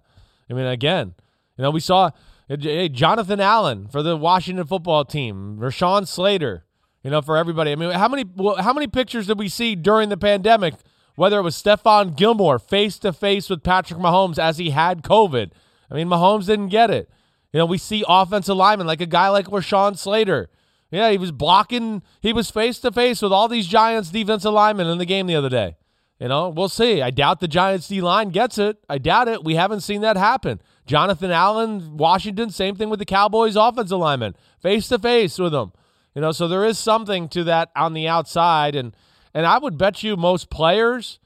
[0.50, 1.14] I mean, again,
[1.56, 2.10] you know, we saw
[2.48, 6.64] hey, Jonathan Allen for the Washington football team, Rashawn Slater.
[7.02, 7.72] You know, for everybody.
[7.72, 8.24] I mean, how many
[8.58, 10.74] how many pictures did we see during the pandemic?
[11.20, 15.50] Whether it was Stephon Gilmore face to face with Patrick Mahomes as he had COVID.
[15.90, 17.10] I mean, Mahomes didn't get it.
[17.52, 20.48] You know, we see offensive linemen like a guy like Rashawn Slater.
[20.90, 22.02] Yeah, he was blocking.
[22.22, 25.36] He was face to face with all these Giants defensive linemen in the game the
[25.36, 25.76] other day.
[26.18, 27.02] You know, we'll see.
[27.02, 28.78] I doubt the Giants D line gets it.
[28.88, 29.44] I doubt it.
[29.44, 30.62] We haven't seen that happen.
[30.86, 35.74] Jonathan Allen, Washington, same thing with the Cowboys offensive lineman, face to face with them.
[36.14, 38.96] You know, so there is something to that on the outside, and
[39.34, 41.18] and I would bet you most players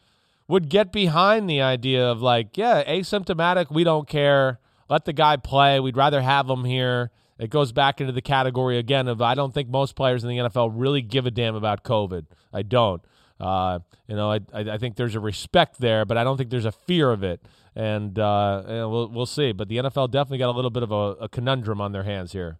[0.49, 4.61] would get behind the idea of like, yeah, asymptomatic, we don't care.
[4.89, 5.81] Let the guy play.
[5.81, 7.11] We'd rather have him here.
[7.39, 10.37] It goes back into the category again of I don't think most players in the
[10.37, 12.27] NFL really give a damn about COVID.
[12.53, 13.03] I don't.
[13.41, 16.65] Uh, you know, I, I think there's a respect there, but I don't think there's
[16.65, 17.45] a fear of it.
[17.75, 19.51] And, uh, and we'll we'll see.
[19.51, 22.33] But the NFL definitely got a little bit of a, a conundrum on their hands
[22.33, 22.59] here.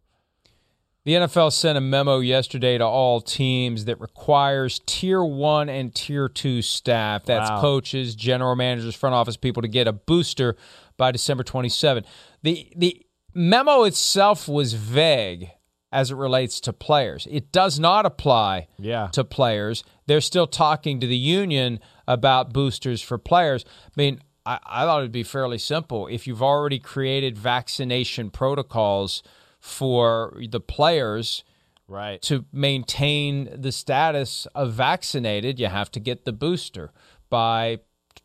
[1.05, 6.31] The NFL sent a memo yesterday to all teams that requires tier one and tier
[6.31, 7.61] two staff, that's wow.
[7.61, 10.57] coaches, general managers, front office people, to get a booster
[10.97, 12.05] by December 27.
[12.43, 15.51] The, the memo itself was vague
[15.93, 17.29] as it relates to players.
[17.31, 19.09] It does not apply yeah.
[19.13, 19.85] to players.
[20.07, 23.67] They're still talking to the union about boosters for players.
[23.87, 26.07] I mean, I, I thought it'd be fairly simple.
[26.07, 29.23] If you've already created vaccination protocols
[29.65, 31.45] for the players,
[31.89, 36.91] right to maintain the status of vaccinated you have to get the booster
[37.29, 37.79] by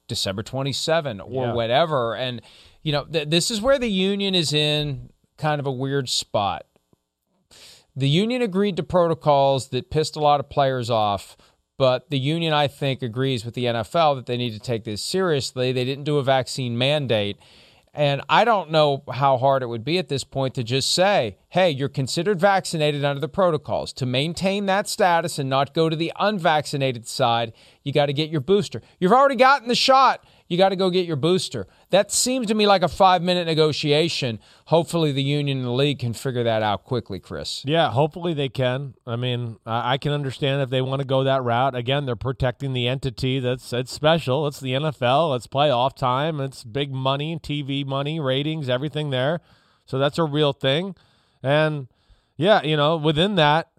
[0.08, 1.52] december 27 or yeah.
[1.52, 2.42] whatever and
[2.84, 6.66] you know th- this is where the union is in kind of a weird spot
[8.00, 11.36] the union agreed to protocols that pissed a lot of players off,
[11.78, 15.02] but the union, I think, agrees with the NFL that they need to take this
[15.02, 15.72] seriously.
[15.74, 17.38] They didn't do a vaccine mandate.
[17.94, 21.38] And I don't know how hard it would be at this point to just say,
[21.50, 23.92] hey, you're considered vaccinated under the protocols.
[23.94, 27.52] To maintain that status and not go to the unvaccinated side,
[27.84, 28.82] you got to get your booster.
[29.00, 31.68] You've already gotten the shot you got to go get your booster.
[31.92, 34.40] That seems to me like a five minute negotiation.
[34.66, 37.64] Hopefully, the union and the league can figure that out quickly, Chris.
[37.66, 38.96] Yeah, hopefully they can.
[39.06, 41.76] I mean, I can understand if they want to go that route.
[41.76, 44.48] Again, they're protecting the entity that's it's special.
[44.48, 45.36] It's the NFL.
[45.36, 46.42] It's playoff time.
[46.42, 49.42] It's big money, TV money, ratings, everything there.
[49.86, 50.96] So that's a real thing.
[51.44, 51.88] And
[52.38, 53.70] yeah, you know, within that,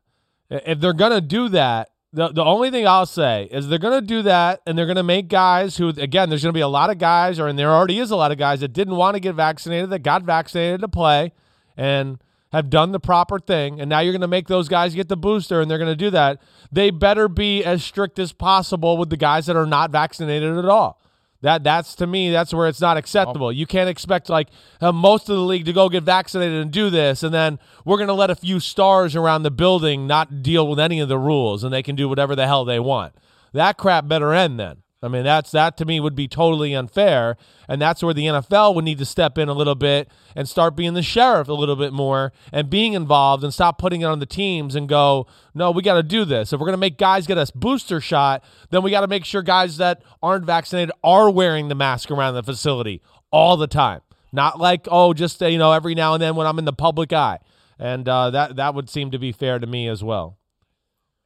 [0.48, 4.00] if they're going to do that, the, the only thing I'll say is they're going
[4.00, 6.62] to do that and they're going to make guys who, again, there's going to be
[6.62, 8.96] a lot of guys, or and there already is a lot of guys that didn't
[8.96, 11.32] want to get vaccinated, that got vaccinated to play
[11.76, 12.18] and
[12.52, 13.80] have done the proper thing.
[13.80, 15.96] And now you're going to make those guys get the booster and they're going to
[15.96, 16.42] do that.
[16.72, 20.64] They better be as strict as possible with the guys that are not vaccinated at
[20.64, 20.99] all.
[21.42, 23.50] That that's to me that's where it's not acceptable.
[23.50, 24.48] You can't expect like
[24.80, 27.96] uh, most of the league to go get vaccinated and do this, and then we're
[27.96, 31.18] going to let a few stars around the building not deal with any of the
[31.18, 33.14] rules, and they can do whatever the hell they want.
[33.52, 34.82] That crap better end then.
[35.02, 38.74] I mean, that's that to me would be totally unfair, and that's where the NFL
[38.74, 41.76] would need to step in a little bit and start being the sheriff a little
[41.76, 45.70] bit more and being involved and stop putting it on the teams and go, no,
[45.70, 46.52] we got to do this.
[46.52, 49.24] If we're going to make guys get a booster shot, then we got to make
[49.24, 53.00] sure guys that aren't vaccinated are wearing the mask around the facility
[53.32, 56.58] all the time, not like oh, just you know every now and then when I'm
[56.58, 57.38] in the public eye,
[57.78, 60.36] and uh, that that would seem to be fair to me as well.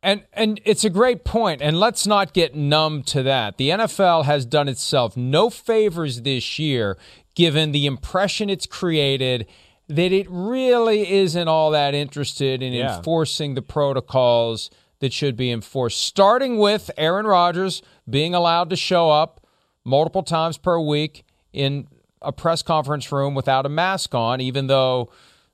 [0.04, 3.56] And and it's a great point, and let's not get numb to that.
[3.56, 6.98] The NFL has done itself no favors this year,
[7.34, 9.46] given the impression it's created
[9.88, 12.98] that it really isn't all that interested in yeah.
[12.98, 14.68] enforcing the protocols
[15.00, 16.02] that should be enforced.
[16.02, 19.46] Starting with Aaron Rodgers being allowed to show up
[19.84, 21.86] multiple times per week in
[22.20, 25.10] a press conference room without a mask on, even though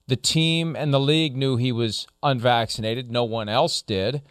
[0.09, 3.13] the team and the league knew he was unvaccinated.
[3.13, 4.23] No one else did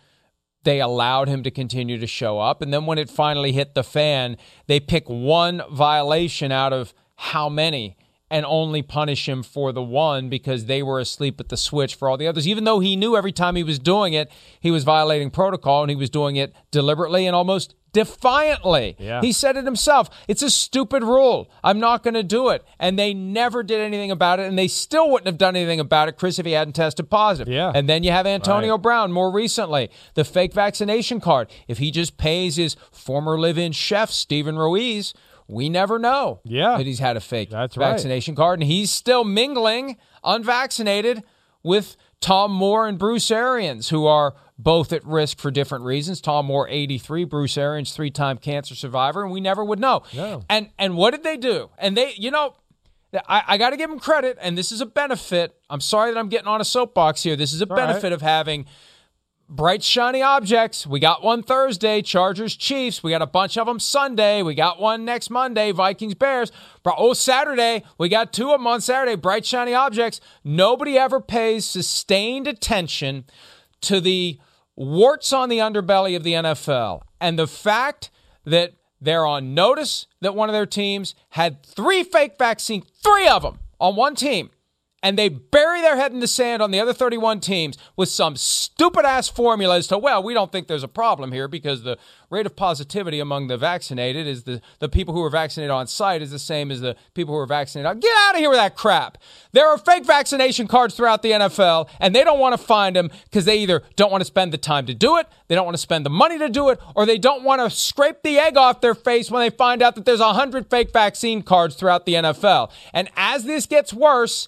[0.63, 2.61] they allowed him to continue to show up.
[2.61, 4.37] And then when it finally hit the fan,
[4.67, 7.97] they pick one violation out of how many
[8.31, 12.09] and only punish him for the one because they were asleep at the switch for
[12.09, 12.47] all the others.
[12.47, 15.89] Even though he knew every time he was doing it, he was violating protocol and
[15.89, 18.95] he was doing it deliberately and almost defiantly.
[18.99, 19.21] Yeah.
[19.21, 20.09] He said it himself.
[20.27, 21.49] It's a stupid rule.
[21.63, 22.65] I'm not going to do it.
[22.79, 24.47] And they never did anything about it.
[24.47, 27.51] And they still wouldn't have done anything about it, Chris, if he hadn't tested positive.
[27.53, 27.71] Yeah.
[27.73, 28.81] And then you have Antonio right.
[28.81, 31.49] Brown more recently, the fake vaccination card.
[31.67, 35.13] If he just pays his former live in chef, Steven Ruiz,
[35.47, 36.77] we never know yeah.
[36.77, 38.43] that he's had a fake That's vaccination right.
[38.43, 38.59] card.
[38.61, 41.23] And he's still mingling unvaccinated
[41.63, 46.19] with Tom Moore and Bruce Arians, who are both at risk for different reasons.
[46.19, 50.03] Tom Moore, 83, Bruce Arians, three time cancer survivor, and we never would know.
[50.13, 50.43] No.
[50.49, 51.69] And and what did they do?
[51.77, 52.55] And they, you know,
[53.27, 55.55] I, I got to give them credit, and this is a benefit.
[55.69, 57.35] I'm sorry that I'm getting on a soapbox here.
[57.35, 58.11] This is a All benefit right.
[58.13, 58.65] of having
[59.49, 60.85] bright shiny objects.
[60.85, 63.01] We got one Thursday, Chargers Chiefs.
[63.01, 64.43] We got a bunch of them Sunday.
[64.43, 66.51] We got one next Monday, Vikings Bears.
[66.85, 70.21] Oh, Saturday, we got two of them on Saturday, bright shiny objects.
[70.43, 73.25] Nobody ever pays sustained attention
[73.81, 74.39] to the
[74.75, 78.11] warts on the underbelly of the NFL and the fact
[78.45, 83.41] that they're on notice that one of their teams had three fake vaccines, three of
[83.41, 84.49] them on one team
[85.01, 88.35] and they bury their head in the sand on the other 31 teams with some
[88.35, 91.97] stupid ass formula as to, well, we don't think there's a problem here because the
[92.29, 96.21] rate of positivity among the vaccinated is the, the people who are vaccinated on site
[96.21, 98.01] is the same as the people who are vaccinated.
[98.01, 99.17] Get out of here with that crap.
[99.51, 103.09] There are fake vaccination cards throughout the NFL, and they don't want to find them
[103.23, 105.75] because they either don't want to spend the time to do it, they don't want
[105.75, 108.57] to spend the money to do it, or they don't want to scrape the egg
[108.57, 112.13] off their face when they find out that there's 100 fake vaccine cards throughout the
[112.13, 112.71] NFL.
[112.93, 114.47] And as this gets worse,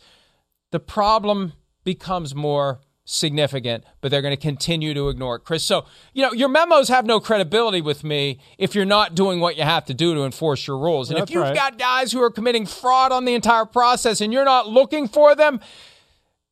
[0.71, 1.53] the problem
[1.83, 5.63] becomes more significant, but they're going to continue to ignore it, Chris.
[5.63, 9.57] So, you know, your memos have no credibility with me if you're not doing what
[9.57, 11.09] you have to do to enforce your rules.
[11.09, 11.55] And That's if you've right.
[11.55, 15.35] got guys who are committing fraud on the entire process and you're not looking for
[15.35, 15.59] them,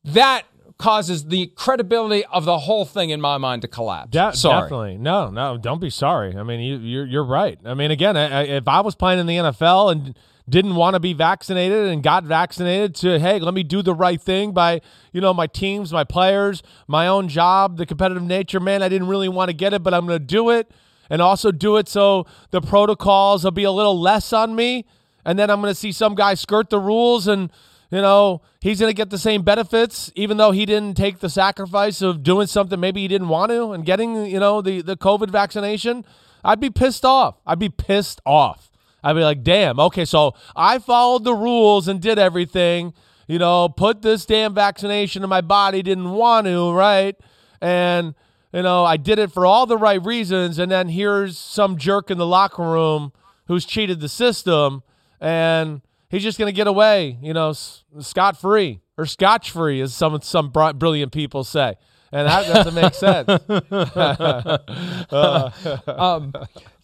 [0.04, 0.42] that
[0.76, 4.10] causes the credibility of the whole thing in my mind to collapse.
[4.10, 4.62] De- Sorry.
[4.62, 4.96] Definitely.
[4.98, 6.34] No, no, don't be sorry.
[6.36, 7.58] I mean, you, you're, you're right.
[7.64, 10.18] I mean, again, I, I- if I was playing in the NFL and
[10.50, 14.20] didn't want to be vaccinated and got vaccinated to, hey, let me do the right
[14.20, 14.80] thing by,
[15.12, 19.08] you know, my teams, my players, my own job, the competitive nature, man, I didn't
[19.08, 20.70] really want to get it, but I'm going to do it
[21.08, 24.86] and also do it so the protocols will be a little less on me.
[25.24, 27.50] And then I'm going to see some guy skirt the rules and,
[27.90, 31.28] you know, he's going to get the same benefits, even though he didn't take the
[31.28, 34.96] sacrifice of doing something maybe he didn't want to and getting, you know, the, the
[34.96, 36.04] COVID vaccination.
[36.42, 37.36] I'd be pissed off.
[37.46, 38.69] I'd be pissed off.
[39.02, 42.92] I'd be like, damn, okay, so I followed the rules and did everything,
[43.26, 47.16] you know, put this damn vaccination in my body, didn't want to, right?
[47.60, 48.14] And,
[48.52, 50.58] you know, I did it for all the right reasons.
[50.58, 53.12] And then here's some jerk in the locker room
[53.46, 54.82] who's cheated the system
[55.20, 59.94] and he's just going to get away, you know, scot free or scotch free, as
[59.94, 61.76] some some br- brilliant people say.
[62.12, 63.28] And that doesn't make sense.
[65.88, 66.32] um,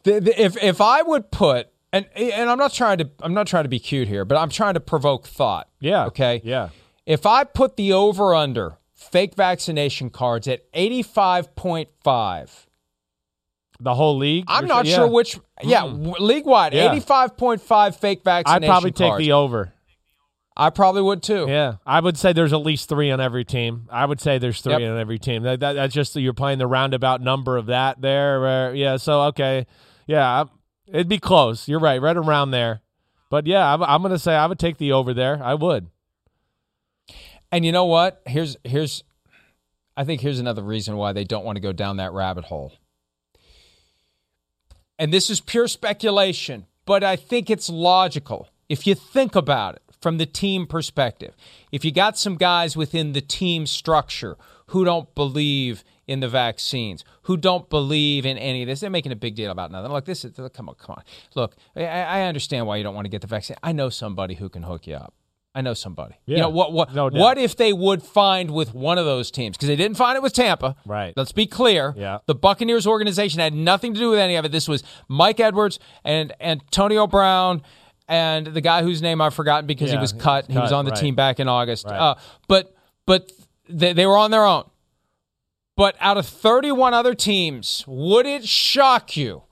[0.05, 3.47] the, the, if if I would put and and I'm not trying to I'm not
[3.47, 5.69] trying to be cute here, but I'm trying to provoke thought.
[5.81, 6.07] Yeah.
[6.07, 6.41] Okay.
[6.45, 6.71] Yeah.
[7.07, 12.67] If I put the over under fake vaccination cards at 85.5,
[13.79, 14.45] The whole league.
[14.49, 15.11] I'm not sure yeah.
[15.11, 15.39] which.
[15.63, 16.13] Yeah, hmm.
[16.19, 16.95] league wide, Yeah.
[16.95, 19.25] 85.5 fake vaccination I'd probably take cards.
[19.25, 19.73] the over.
[20.59, 21.45] I probably would too.
[21.47, 23.87] Yeah, I would say there's at least three on every team.
[23.91, 24.91] I would say there's three Yep.
[24.91, 25.43] on every team.
[25.43, 28.41] That, that, that's just you're playing the roundabout number of that there.
[28.41, 29.67] Where, yeah, so okay,
[30.07, 30.45] yeah,
[30.89, 31.68] it'd be close.
[31.68, 32.80] You're right, right around there.
[33.30, 35.41] But yeah, I'm, I'm going to say I would take the over there.
[35.43, 35.89] I would.
[37.51, 38.22] And you know what?
[38.26, 39.05] Here's here's
[39.97, 42.72] I think here's another reason why they don't want to go down that rabbit hole.
[44.99, 49.82] And this is pure speculation, but I think it's logical if you think about it
[50.01, 51.34] from the team perspective.
[51.70, 54.37] If you got some guys within the team structure
[54.68, 59.13] who don't believe in the vaccines, who don't believe in any of this, they're making
[59.13, 59.91] a big deal about nothing.
[59.91, 61.03] Look, this is come on, come on.
[61.35, 63.57] Look, I, I understand why you don't want to get the vaccine.
[63.63, 65.15] I know somebody who can hook you up.
[65.55, 66.17] I know somebody.
[66.27, 66.73] You Yeah, know what?
[66.75, 66.95] What?
[66.95, 69.57] no what if they would find with one of those teams?
[69.57, 70.77] Because they didn't find it with Tampa.
[70.85, 71.15] Right.
[71.17, 71.95] Let's be clear.
[71.97, 72.19] Yeah.
[72.27, 74.53] The Buccaneers organization had nothing to do with any of it.
[74.53, 77.63] This was Mike Edwards and Antonio Brown
[78.07, 80.47] and the guy whose name I've forgotten because he Yeah, was he cut.
[80.47, 81.01] He was on the right.
[81.01, 81.87] team back in August.
[81.87, 81.97] Right.
[81.99, 82.15] Uh,
[82.49, 82.77] but
[83.07, 83.33] but
[83.67, 84.65] they, they were on their own.
[85.77, 89.43] But out of 31 other teams, would it shock you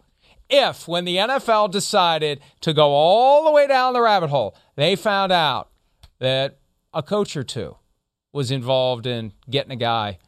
[0.49, 4.97] if, when the NFL decided to go all the way down the rabbit hole, they
[4.97, 5.70] found out
[6.18, 6.59] that
[6.93, 7.77] a coach or two
[8.33, 10.18] was involved in getting a guy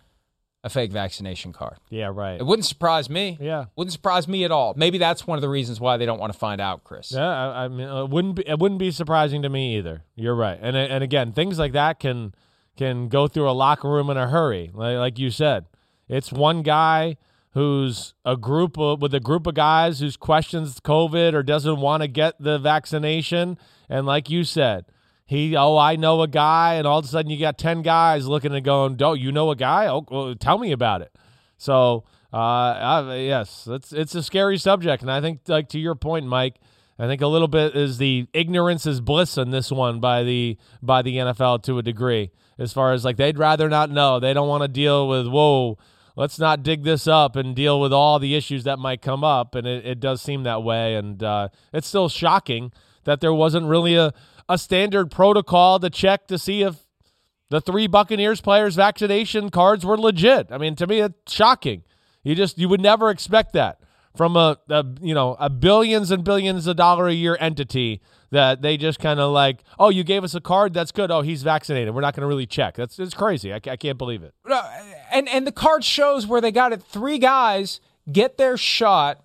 [0.66, 1.76] a fake vaccination card?
[1.90, 2.40] Yeah, right.
[2.40, 3.38] It wouldn't surprise me.
[3.40, 3.66] Yeah.
[3.76, 4.74] Wouldn't surprise me at all.
[4.76, 7.12] Maybe that's one of the reasons why they don't want to find out, Chris.
[7.12, 10.02] Yeah, I, I mean, it wouldn't be it wouldn't be surprising to me either.
[10.16, 12.34] You're right, and and again, things like that can
[12.76, 14.72] can go through a locker room in a hurry.
[14.74, 15.66] Like, like you said,
[16.08, 17.16] it's one guy
[17.52, 22.02] who's a group of, with a group of guys who's questions COVID or doesn't want
[22.02, 24.84] to get the vaccination, and like you said.
[25.28, 28.28] He, oh, I know a guy, and all of a sudden you got ten guys
[28.28, 29.88] looking and going, "Don't you know a guy?
[29.88, 31.10] Oh, well, tell me about it."
[31.58, 35.96] So, uh, I, yes, it's it's a scary subject, and I think, like to your
[35.96, 36.60] point, Mike,
[36.98, 40.56] I think a little bit is the ignorance is bliss in this one by the
[40.82, 42.30] by the NFL to a degree.
[42.58, 45.78] As far as like they'd rather not know, they don't want to deal with whoa.
[46.16, 49.54] Let's not dig this up and deal with all the issues that might come up,
[49.54, 50.94] and it, it does seem that way.
[50.96, 52.72] And uh, it's still shocking
[53.04, 54.12] that there wasn't really a
[54.48, 56.76] a standard protocol to check to see if
[57.48, 60.50] The three Buccaneers players' vaccination cards were legit.
[60.50, 61.84] I mean, to me, it's shocking.
[62.24, 63.80] You just you would never expect that
[64.16, 68.00] from a, a you know a billions and billions of dollar a year entity
[68.30, 71.10] that they just kind of like, oh, you gave us a card, that's good.
[71.10, 71.94] Oh, he's vaccinated.
[71.94, 72.74] We're not going to really check.
[72.74, 73.52] That's it's crazy.
[73.52, 74.34] I, I can't believe it.
[74.46, 74.62] No,
[75.12, 76.82] and and the card shows where they got it.
[76.82, 79.22] Three guys get their shot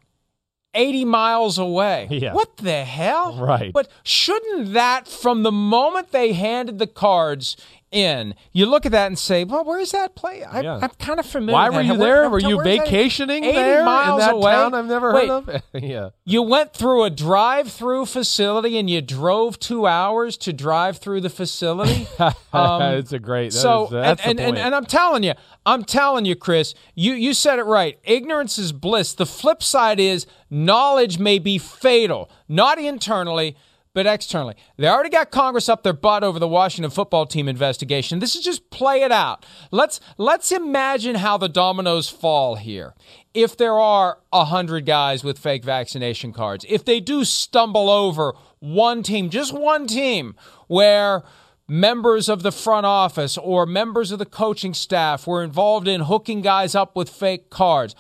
[0.74, 2.08] 80 miles away.
[2.22, 2.34] Yeah.
[2.34, 3.36] What the hell?
[3.38, 3.74] Right.
[3.74, 7.58] But shouldn't that, from the moment they handed the cards
[7.92, 10.44] in, you look at that and say, well, where's that play?
[10.44, 10.80] I, Yeah.
[10.82, 12.30] I'm kind of familiar Why with were you Where- there?
[12.30, 14.52] Were you vacationing 80 there miles in that away?
[14.54, 15.62] town I've never Wait, heard of?
[15.84, 16.10] yeah.
[16.24, 21.30] You went through a drive-through facility and you drove two hours to drive through the
[21.30, 22.08] facility.
[22.54, 23.52] Um, it's a great.
[23.52, 25.34] that so is- and, and, and and I'm telling you,
[25.66, 28.00] I'm telling you, Chris, you you said it right.
[28.04, 29.14] Ignorance is bliss.
[29.14, 33.56] The flip side is knowledge may be fatal, not internally.
[33.94, 38.20] But externally, they already got Congress up their butt over the Washington football team investigation.
[38.20, 39.46] This is just play it out.
[39.70, 42.94] Let's let's imagine how the dominoes fall here.
[43.34, 48.34] If there are a hundred guys with fake vaccination cards, if they do stumble over
[48.60, 50.36] one team, just one team,
[50.68, 51.24] where
[51.68, 56.42] members of the front office or members of the coaching staff were involved in hooking
[56.42, 57.94] guys up with fake cards.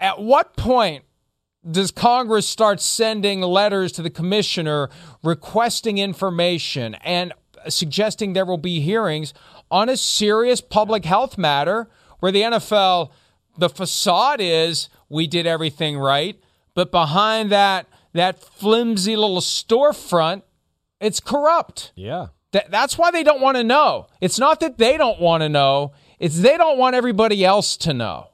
[0.00, 1.05] At what point
[1.70, 4.88] does Congress start sending letters to the commissioner
[5.22, 7.32] requesting information and
[7.68, 9.34] suggesting there will be hearings
[9.70, 11.88] on a serious public health matter
[12.20, 13.10] where the NFL,
[13.58, 16.40] the facade is we did everything right,
[16.74, 20.42] but behind that that flimsy little storefront,
[21.00, 21.92] it's corrupt.
[21.94, 22.28] yeah.
[22.52, 24.06] Th- that's why they don't want to know.
[24.20, 27.92] It's not that they don't want to know, it's they don't want everybody else to
[27.92, 28.28] know.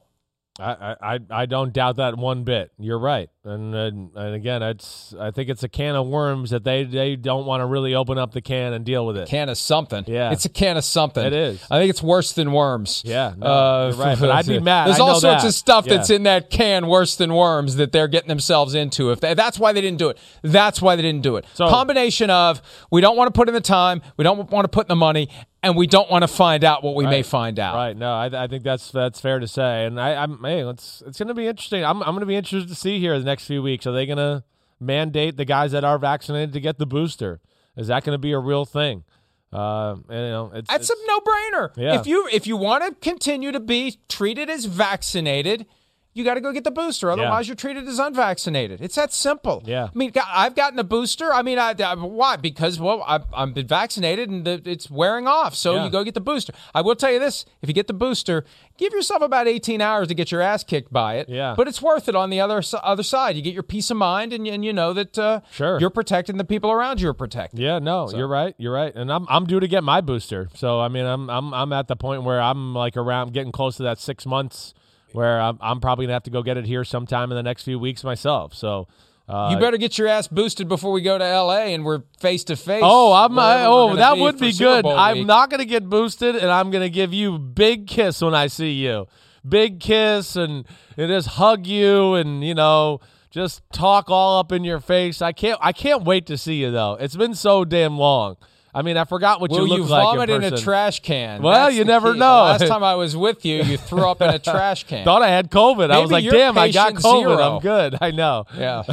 [0.59, 2.71] I, I, I don't doubt that one bit.
[2.77, 6.63] You're right, and and, and again, it's I think it's a can of worms that
[6.63, 9.27] they they don't want to really open up the can and deal with it.
[9.27, 10.05] Can of something.
[10.07, 10.31] Yeah.
[10.31, 11.25] It's a can of something.
[11.25, 11.61] It is.
[11.69, 13.01] I think it's worse than worms.
[13.05, 14.87] Yeah, no, Uh, right, but I'd be mad.
[14.87, 15.47] There's I all sorts that.
[15.49, 15.97] of stuff Yeah.
[15.97, 19.11] that's in that can worse than worms that they're getting themselves into.
[19.11, 20.17] If they, that's why they didn't do it.
[20.41, 21.45] That's why they didn't do it.
[21.53, 24.69] So- Combination of we don't want to put in the time, we don't want to
[24.69, 25.27] put in the money,
[25.61, 27.75] and we don't want to find out what we may find out.
[27.75, 27.95] Right.
[27.95, 31.17] No, I, I think that's that's fair to say, and I, I'm hey, it's it's
[31.17, 31.83] going to be interesting.
[31.85, 33.87] I'm I'm going to be interested to see here the next few weeks.
[33.87, 34.43] Are they going to
[34.79, 37.41] mandate the guys that are vaccinated to get the booster?
[37.75, 39.03] Is that going to be a real thing?
[39.51, 41.71] Uh, and, you know, it's That's a no-brainer.
[41.77, 41.99] Yeah.
[41.99, 45.67] If you if you want to continue to be treated as vaccinated,
[46.13, 47.09] you got to go get the booster.
[47.11, 48.81] Otherwise, you're treated as unvaccinated.
[48.81, 49.63] It's that simple.
[49.65, 49.85] Yeah.
[49.93, 51.33] I mean, I've gotten a booster.
[51.33, 52.35] I mean, I, I why?
[52.35, 55.55] Because well, I've, I've been vaccinated and the, it's wearing off.
[55.55, 55.85] So Yeah.
[55.85, 56.53] you go get the booster.
[56.73, 58.45] I will tell you this: if you get the booster,
[58.77, 61.29] give yourself about 18 hours to get your ass kicked by it.
[61.29, 61.55] Yeah.
[61.57, 63.35] But it's worth it on the other other side.
[63.35, 65.79] You get your peace of mind, and, you- and you know that uh, Sure.
[65.79, 67.59] you're protecting the people around you are protected.
[67.59, 68.53] Yeah, no, you're right.
[68.57, 70.49] You're right, and I'm I'm due to get my booster.
[70.53, 73.77] So I mean, I'm I'm I'm at the point where I'm like around getting close
[73.77, 74.73] to that six months
[75.13, 77.63] where I'm I'm probably gonna have to go get it here sometime in the next
[77.63, 78.53] few weeks myself.
[78.53, 78.87] So.
[79.25, 81.73] Uh, You better get your ass boosted before we go to L.A.
[81.73, 82.81] and we're face to face.
[82.83, 83.39] Oh, I'm.
[83.39, 84.85] I, oh, that be would be good.
[84.85, 85.27] I'm week.
[85.27, 89.07] not gonna get boosted, and I'm gonna give you big kiss when I see you.
[89.47, 90.65] Big kiss, and,
[90.97, 92.99] and just hug you, and you know,
[93.31, 95.21] just talk all up in your face.
[95.21, 95.57] I can't.
[95.61, 96.97] I can't wait to see you though.
[96.99, 98.35] It's been so damn long.
[98.73, 101.01] I mean, I forgot what Will you you look like vomit in, in, a trash
[101.01, 101.41] can?
[101.41, 102.19] Well, That's you never key.
[102.19, 102.43] know.
[102.43, 105.05] Last time I was with you, you threw up in a trash can.
[105.05, 105.91] Thought I had COVID.
[105.91, 107.21] I was like, damn, I got COVID.
[107.21, 107.37] zero.
[107.37, 107.97] I'm good.
[108.01, 108.45] I know.
[108.57, 108.83] Yeah.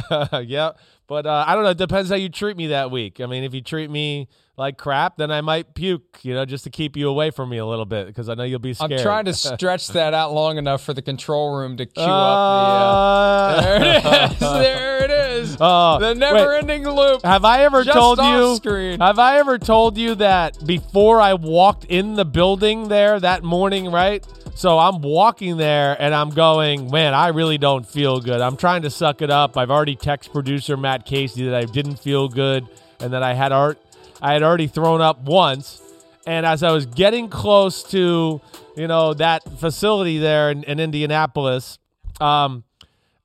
[0.46, 0.78] yep.
[1.06, 1.70] But uh, I don't know.
[1.70, 3.20] It depends how you treat me that week.
[3.20, 4.28] I mean, if you treat me
[4.61, 7.56] like crap, then I might puke, you know, just to keep you away from me
[7.56, 8.92] a little bit because I know you'll be scared.
[8.92, 12.08] I'm trying to stretch that out long enough for the control room to cue up
[12.11, 13.58] Uh, the.
[13.58, 14.38] Uh, there it is.
[14.40, 15.56] There it is.
[15.61, 17.22] Oh, the never-ending loop.
[17.24, 18.56] Have I ever told you?
[18.56, 19.00] screen.
[19.00, 23.90] Have I ever told you that before I walked in the building there that morning?
[23.90, 24.24] Right.
[24.54, 28.42] So I'm walking there and I'm going, man, I really don't feel good.
[28.42, 29.56] I'm trying to suck it up.
[29.56, 32.68] I've already texted producer Matt Casey that I didn't feel good
[33.00, 33.78] and that I had art,
[34.22, 35.82] I had already thrown up once.
[36.26, 38.40] And as I was getting close to,
[38.76, 41.78] you know, that facility there in, in Indianapolis,
[42.20, 42.64] um,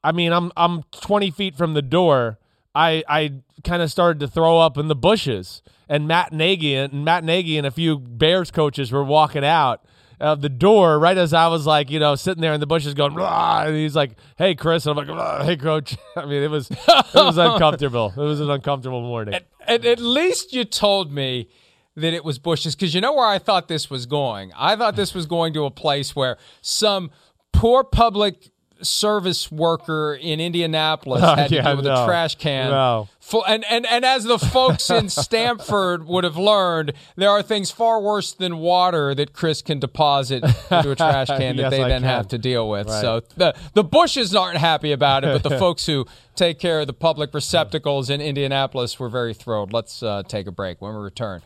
[0.03, 2.37] I mean, I'm I'm 20 feet from the door.
[2.73, 3.33] I I
[3.63, 7.57] kind of started to throw up in the bushes, and Matt Nagy and Matt Nagy
[7.57, 9.83] and a few Bears coaches were walking out
[10.19, 12.93] of the door right as I was like, you know, sitting there in the bushes
[12.93, 16.49] going, and he's like, "Hey, Chris," and I'm like, "Blah, "Hey, coach." I mean, it
[16.49, 16.77] was it
[17.13, 18.13] was uncomfortable.
[18.15, 19.39] It was an uncomfortable morning.
[19.67, 21.49] And at least you told me
[21.95, 24.51] that it was bushes because you know where I thought this was going.
[24.55, 27.09] I thought this was going to a place where some
[27.53, 28.51] poor public
[28.81, 32.03] service worker in Indianapolis oh, had to Yeah, do with no.
[32.03, 33.07] a trash can No.
[33.47, 37.99] And, and, and as the folks in Stamford would have learned, there are things far
[37.99, 41.87] worse than water that Chris can deposit into a trash can that Yes, they I
[41.89, 42.09] then can.
[42.09, 42.87] have to deal with.
[42.87, 43.01] Right.
[43.01, 46.87] So the the Bushes aren't happy about it, but the folks who take care of
[46.87, 49.73] the public receptacles in Indianapolis were very thrilled.
[49.73, 51.41] Let's uh, take a break when we return.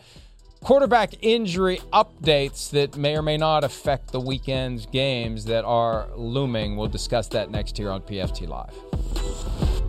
[0.62, 6.76] Quarterback injury updates that may or may not affect the weekend's games that are looming.
[6.76, 9.89] We'll discuss that next here on PFT Live.